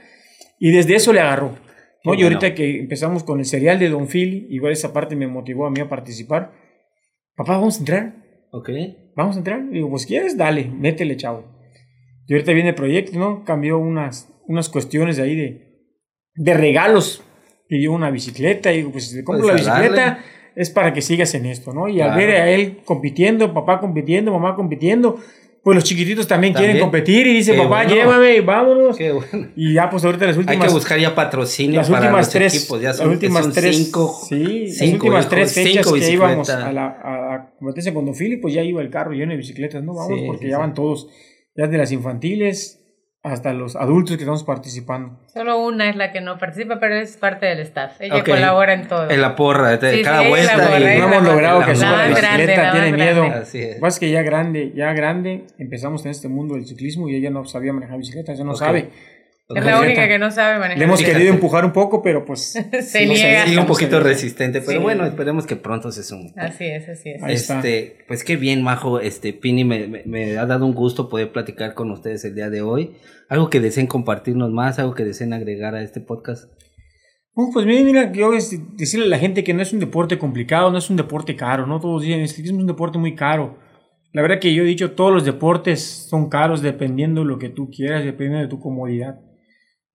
[0.60, 1.56] Y desde eso le agarró.
[2.04, 2.14] ¿no?
[2.14, 5.66] Y ahorita que empezamos con el serial de Don Phil, igual esa parte me motivó
[5.66, 6.54] a mí a participar.
[7.36, 8.16] Papá, vamos a entrar.
[8.52, 8.70] Ok.
[9.16, 9.70] Vamos a entrar.
[9.70, 11.44] Digo, pues quieres, dale, métele, chavo.
[12.28, 13.44] Y ahorita viene el proyecto, ¿no?
[13.46, 15.67] Cambió unas, unas cuestiones de ahí de,
[16.38, 17.22] de regalos.
[17.68, 20.22] Pidió una bicicleta y digo, pues si te compro Pues, la bicicleta darle.
[20.56, 21.90] es para que sigas en esto, ¿no?
[21.90, 22.18] Y al Claro.
[22.28, 25.20] ver a él compitiendo, papá compitiendo, mamá compitiendo,
[25.64, 26.86] pues los chiquititos también, quieren También.
[26.86, 27.94] competir y dice, Qué papá, bueno.
[27.94, 28.96] llévame, vámonos.
[28.96, 29.50] Qué bueno.
[29.58, 30.68] Y ya pues ahorita las Hay últimas...
[30.70, 32.82] que buscar ya patrocinio las para últimas los tres, equipos.
[32.82, 34.18] Ya las son, últimas son tres, cinco.
[34.30, 34.36] sí,
[34.68, 38.42] las cinco, últimas hijo, tres fechas que íbamos a la, a competencia con Don Philip,
[38.42, 39.94] pues ya iba el carro lleno de bicicletas, ¿no?
[39.94, 41.10] Vamos, Sí, porque sí, ya van todos,
[41.54, 42.80] ya de las infantiles
[43.32, 45.18] hasta los adultos que estamos participando.
[45.34, 48.00] Solo una es la que no participa, pero es parte del staff.
[48.00, 49.10] Ella colabora en todo.
[49.10, 50.80] En la porra, de Sí, sí, cada ella vuelta.
[50.80, 53.24] y- ella no hemos logrado que suba la bicicleta, tiene miedo.
[53.24, 53.68] Así es.
[53.70, 57.08] Lo que pasa es que ya grande, ya grande, empezamos en este mundo del ciclismo
[57.10, 58.90] y ella no sabía manejar bicicleta, ya no sabe.
[59.50, 60.78] Es la única que no sabe manejar.
[60.78, 61.16] Le hemos Fíjate.
[61.18, 62.42] querido empujar un poco, pero pues...
[62.82, 63.46] Se no niega.
[63.46, 64.84] Sí, un poquito en- resistente, pero Sí.
[64.84, 66.34] bueno, esperemos que pronto se sume.
[66.36, 67.24] Así es, así es.
[67.24, 67.56] Ahí está.
[67.60, 71.32] Este, pues qué bien, Majo, este, Pini, me, me- me ha dado un gusto poder
[71.32, 72.98] platicar con ustedes el día de hoy.
[73.30, 76.52] Algo que deseen compartirnos más, algo que deseen agregar a este podcast.
[77.34, 80.18] Bueno, pues mira, mira, yo es decirle a la gente que no es un deporte
[80.18, 83.60] complicado, no es un deporte caro, no todos dicen, es un deporte muy caro.
[84.12, 87.50] La verdad que yo he dicho, todos los deportes son caros dependiendo de lo que
[87.50, 89.20] tú quieras, dependiendo de tu comodidad.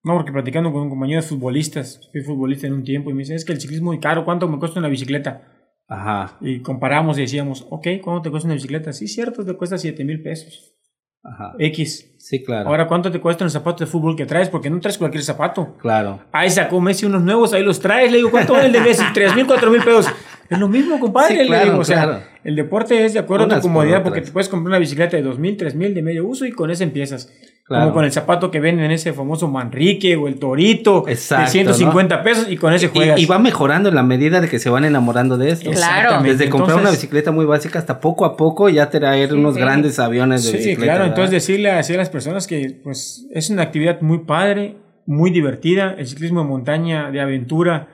[0.05, 3.21] No, porque platicando con un compañero de futbolistas, fui futbolista en un tiempo y me
[3.21, 5.43] dice, es que el ciclismo es muy caro, ¿cuánto me cuesta una bicicleta?
[5.89, 8.93] Ajá, Y comparamos y decíamos, ok, ¿cuánto te cuesta una bicicleta?
[8.93, 10.75] Sí, cierto, te cuesta 7 mil pesos.
[11.23, 11.53] ajá.
[11.59, 12.15] X.
[12.19, 12.69] Sí, claro.
[12.69, 14.49] Ahora, ¿cuánto te cuesta un zapato de fútbol que traes?
[14.49, 15.77] Porque no traes cualquier zapato.
[15.79, 16.21] Claro.
[16.33, 18.11] Ahí sacó Messi unos nuevos, ahí los traes.
[18.11, 19.05] Le digo, ¿cuánto vale el de Messi?
[19.13, 20.07] ¿Tres mil, cuatro mil pesos?
[20.53, 21.41] Es lo mismo, compadre.
[21.41, 22.23] Sí, claro, digo, o sea, claro.
[22.45, 24.09] el deporte es de acuerdo a Unas tu por comodidad otras.
[24.11, 26.53] porque te puedes comprar una bicicleta de dos mil, tres mil de medio uso y
[26.53, 27.33] con esa empiezas.
[27.65, 27.85] Claro.
[27.85, 31.51] Como con el zapato que venden en ese famoso Manrique o el Torito Exacto, de
[31.53, 33.19] 150 pesos y con ese juegas.
[33.19, 35.71] Y, y va mejorando en la medida de que se van enamorando de esto.
[35.71, 35.79] Claro.
[36.01, 36.31] Exactamente.
[36.39, 39.55] Desde comprar una Entonces, bicicleta muy básica hasta poco a poco ya traer Sí, unos
[39.55, 39.61] sí.
[39.61, 40.83] grandes aviones de Sí, bicicleta.
[40.83, 40.99] claro.
[41.05, 41.09] ¿verdad?
[41.17, 44.77] Entonces decirle así a las personas que pues es una actividad muy padre,
[45.07, 45.95] muy divertida.
[45.97, 47.89] El ciclismo de montaña, de aventura,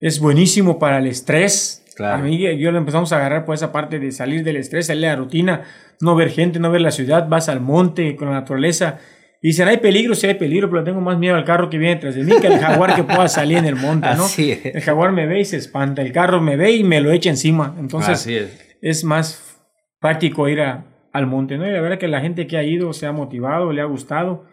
[0.00, 1.80] es buenísimo para el estrés.
[1.96, 2.16] Claro.
[2.22, 5.02] A mí yo lo empezamos a agarrar por esa parte de salir del estrés, salir
[5.02, 5.62] de la rutina,
[6.00, 8.98] no ver gente, no ver la ciudad, vas al monte con la naturaleza.
[9.40, 11.96] Y dicen, hay peligro, sí hay peligro, pero tengo más miedo al carro que viene
[11.96, 14.24] tras de mí que al jaguar que pueda salir en el monte, ¿no?
[14.24, 14.64] Así es.
[14.74, 17.28] El jaguar me ve y se espanta, el carro me ve y me lo echa
[17.30, 17.76] encima.
[17.78, 18.76] Entonces, Así es.
[18.80, 19.60] es más
[20.00, 21.68] práctico ir a- al monte, ¿no?
[21.68, 24.46] Y la verdad que la gente que ha ido se ha motivado, le ha gustado.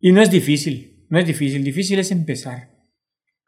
[0.00, 2.68] Y no es difícil, no es difícil, difícil es empezar.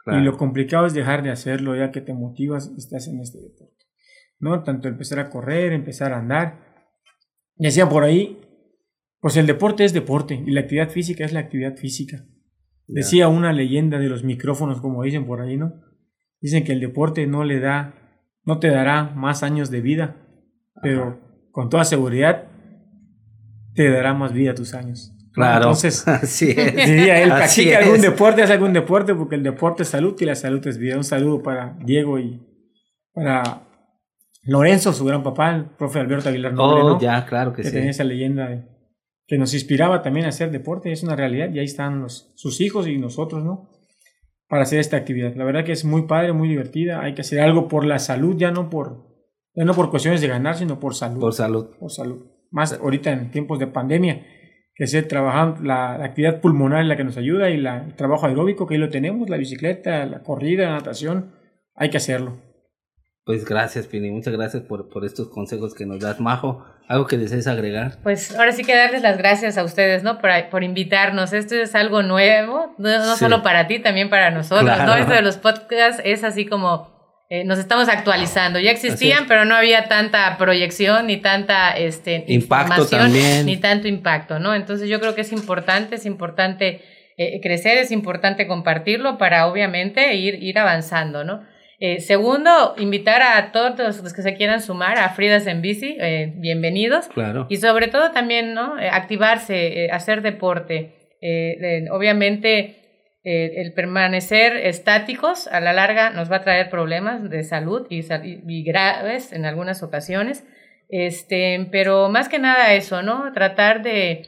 [0.09, 0.23] Claro.
[0.23, 3.41] Y lo complicado es dejar de hacerlo ya que te motivas y estás en este
[3.41, 3.85] deporte.
[4.41, 4.63] ¿No?
[4.63, 6.87] Tanto empezar a correr, empezar a andar.
[7.57, 8.41] Decían por ahí,
[9.21, 12.25] pues el deporte es deporte y la actividad física es la actividad física.
[12.87, 15.75] Decía una leyenda de los micrófonos, como dicen por ahí, ¿no?
[16.41, 17.95] Dicen que el deporte no le da,
[18.45, 20.17] no te dará más años de vida,
[20.81, 22.49] pero con toda seguridad
[23.75, 25.18] te dará más vida a tus años.
[25.39, 25.65] Claro.
[25.65, 26.75] Entonces, Así es.
[26.77, 28.03] diría él, practica algún es.
[28.03, 30.97] deporte, haz algún deporte, porque el deporte es salud y la salud es vida.
[30.97, 32.41] Un saludo para Diego y
[33.13, 33.63] para
[34.45, 37.01] Lorenzo, su gran papá, el profe Alberto Aguilar Noble, Oh, ¿no?
[37.01, 37.75] ya, claro que que sí.
[37.75, 38.65] tenía esa leyenda de-
[39.27, 42.61] que nos inspiraba también a hacer deporte, es una realidad y ahí están los, sus
[42.63, 43.69] hijos y nosotros, ¿no?
[44.49, 45.35] Para hacer esta actividad.
[45.37, 48.37] La verdad que es muy padre, muy divertida, hay que hacer algo por la salud,
[48.39, 49.05] ya no por,
[49.55, 51.21] ya no por cuestiones de ganar, sino por salud.
[51.21, 51.67] Por salud.
[51.79, 52.25] por salud.
[52.51, 54.25] Más ahorita en tiempos de pandemia,
[54.79, 57.95] que se trabajando la, la actividad pulmonar es la que nos ayuda y la, el
[57.95, 61.33] trabajo aeróbico que ahí lo tenemos, la bicicleta, la corrida, la natación,
[61.75, 62.39] hay que hacerlo.
[63.25, 64.11] Pues gracias, Pini.
[64.11, 66.65] Muchas gracias por, por estos consejos que nos das, Majo.
[66.87, 67.99] ¿Algo que desees agregar?
[68.03, 70.19] Pues ahora sí que darles las gracias a ustedes, ¿no?
[70.19, 71.35] Por, por invitarnos.
[71.35, 73.19] Esto es algo nuevo, no, no Sí.
[73.19, 74.87] solo para ti, también para nosotros, Claro.
[74.87, 74.95] ¿no?
[74.97, 76.98] Esto de los podcasts es así como
[77.31, 78.59] eh, nos estamos actualizando.
[78.59, 83.45] Ya existían, pero no había tanta proyección ni tanta este, impacto también.
[83.45, 84.55] ni tanto impacto, ¿no?
[84.55, 86.81] Entonces yo creo que es importante, es importante
[87.19, 91.43] eh, crecer, es importante compartirlo para obviamente ir, ir avanzando, ¿no?
[91.81, 95.99] Eh, segundo, invitar a todos los que se quieran sumar a Fridas en Bici,
[96.37, 97.09] bienvenidos.
[97.09, 97.47] Claro.
[97.51, 98.75] Y sobre todo también, ¿no?
[98.91, 100.95] Activarse, hacer deporte.
[101.93, 102.88] obviamente,
[103.25, 109.33] el permanecer estáticos a la larga nos va a traer problemas de salud y, graves
[109.33, 110.45] en algunas ocasiones.
[110.89, 113.33] Este, pero más que nada eso, ¿no?
[113.33, 114.23] Tratar de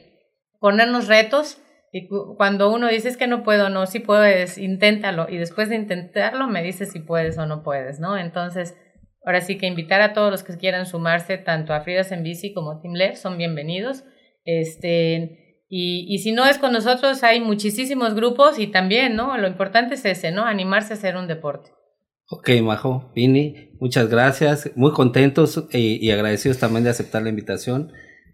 [0.61, 1.62] ponernos retos
[1.93, 5.26] y cuando uno dice es que no puedo, no, si puedes, inténtalo.
[5.28, 8.16] Y después de intentarlo me dices si puedes o no puedes, ¿no?
[8.16, 8.76] Entonces,
[9.24, 12.53] ahora sí que invitar a todos los que quieran sumarse, tanto a Fridas en Bici
[12.53, 14.05] como Team Lab, son bienvenidos.
[14.45, 15.39] Este,
[15.70, 19.36] y, y si no es con nosotros, hay muchísimos grupos y también, ¿no?
[19.38, 20.44] Lo importante es ese, ¿no?
[20.44, 21.70] Animarse a hacer un deporte.
[22.28, 24.72] Ok, Majo, Vini, muchas gracias.
[24.74, 27.92] Muy contentos y, y agradecidos también de aceptar la invitación.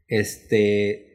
[0.09, 1.07] Este,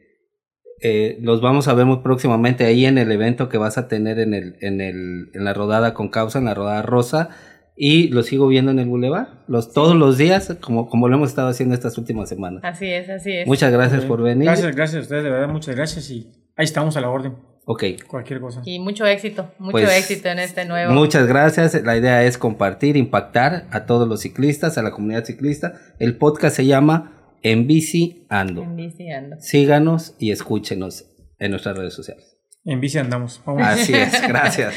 [0.80, 4.18] eh, los vamos a ver muy próximamente ahí en el evento que vas a tener
[4.18, 7.30] en, el, en, el, en la rodada con causa, en la rodada rosa.
[7.76, 11.30] Y los sigo viendo en el Boulevard, los, todos los días, como, como lo hemos
[11.30, 12.62] estado haciendo estas últimas semanas.
[12.64, 13.46] Así es, así es.
[13.46, 14.44] Muchas gracias por venir.
[14.44, 16.10] Gracias, gracias a ustedes, de verdad, muchas gracias.
[16.10, 17.34] Y ahí estamos a la orden.
[17.64, 17.84] Ok.
[18.08, 18.60] Cualquier cosa.
[18.64, 20.92] Y mucho éxito, mucho Pues, éxito en este nuevo.
[20.92, 21.80] Muchas gracias.
[21.84, 25.74] La idea es compartir, impactar a todos los ciclistas, a la comunidad ciclista.
[25.98, 28.62] El podcast se llama En Bici Ando.
[28.62, 29.36] En bici ando.
[29.38, 31.06] Síganos y escúchenos
[31.38, 32.36] en nuestras redes sociales.
[32.64, 33.40] En bici andamos.
[33.46, 33.62] Vamos.
[33.64, 34.74] Así es, gracias.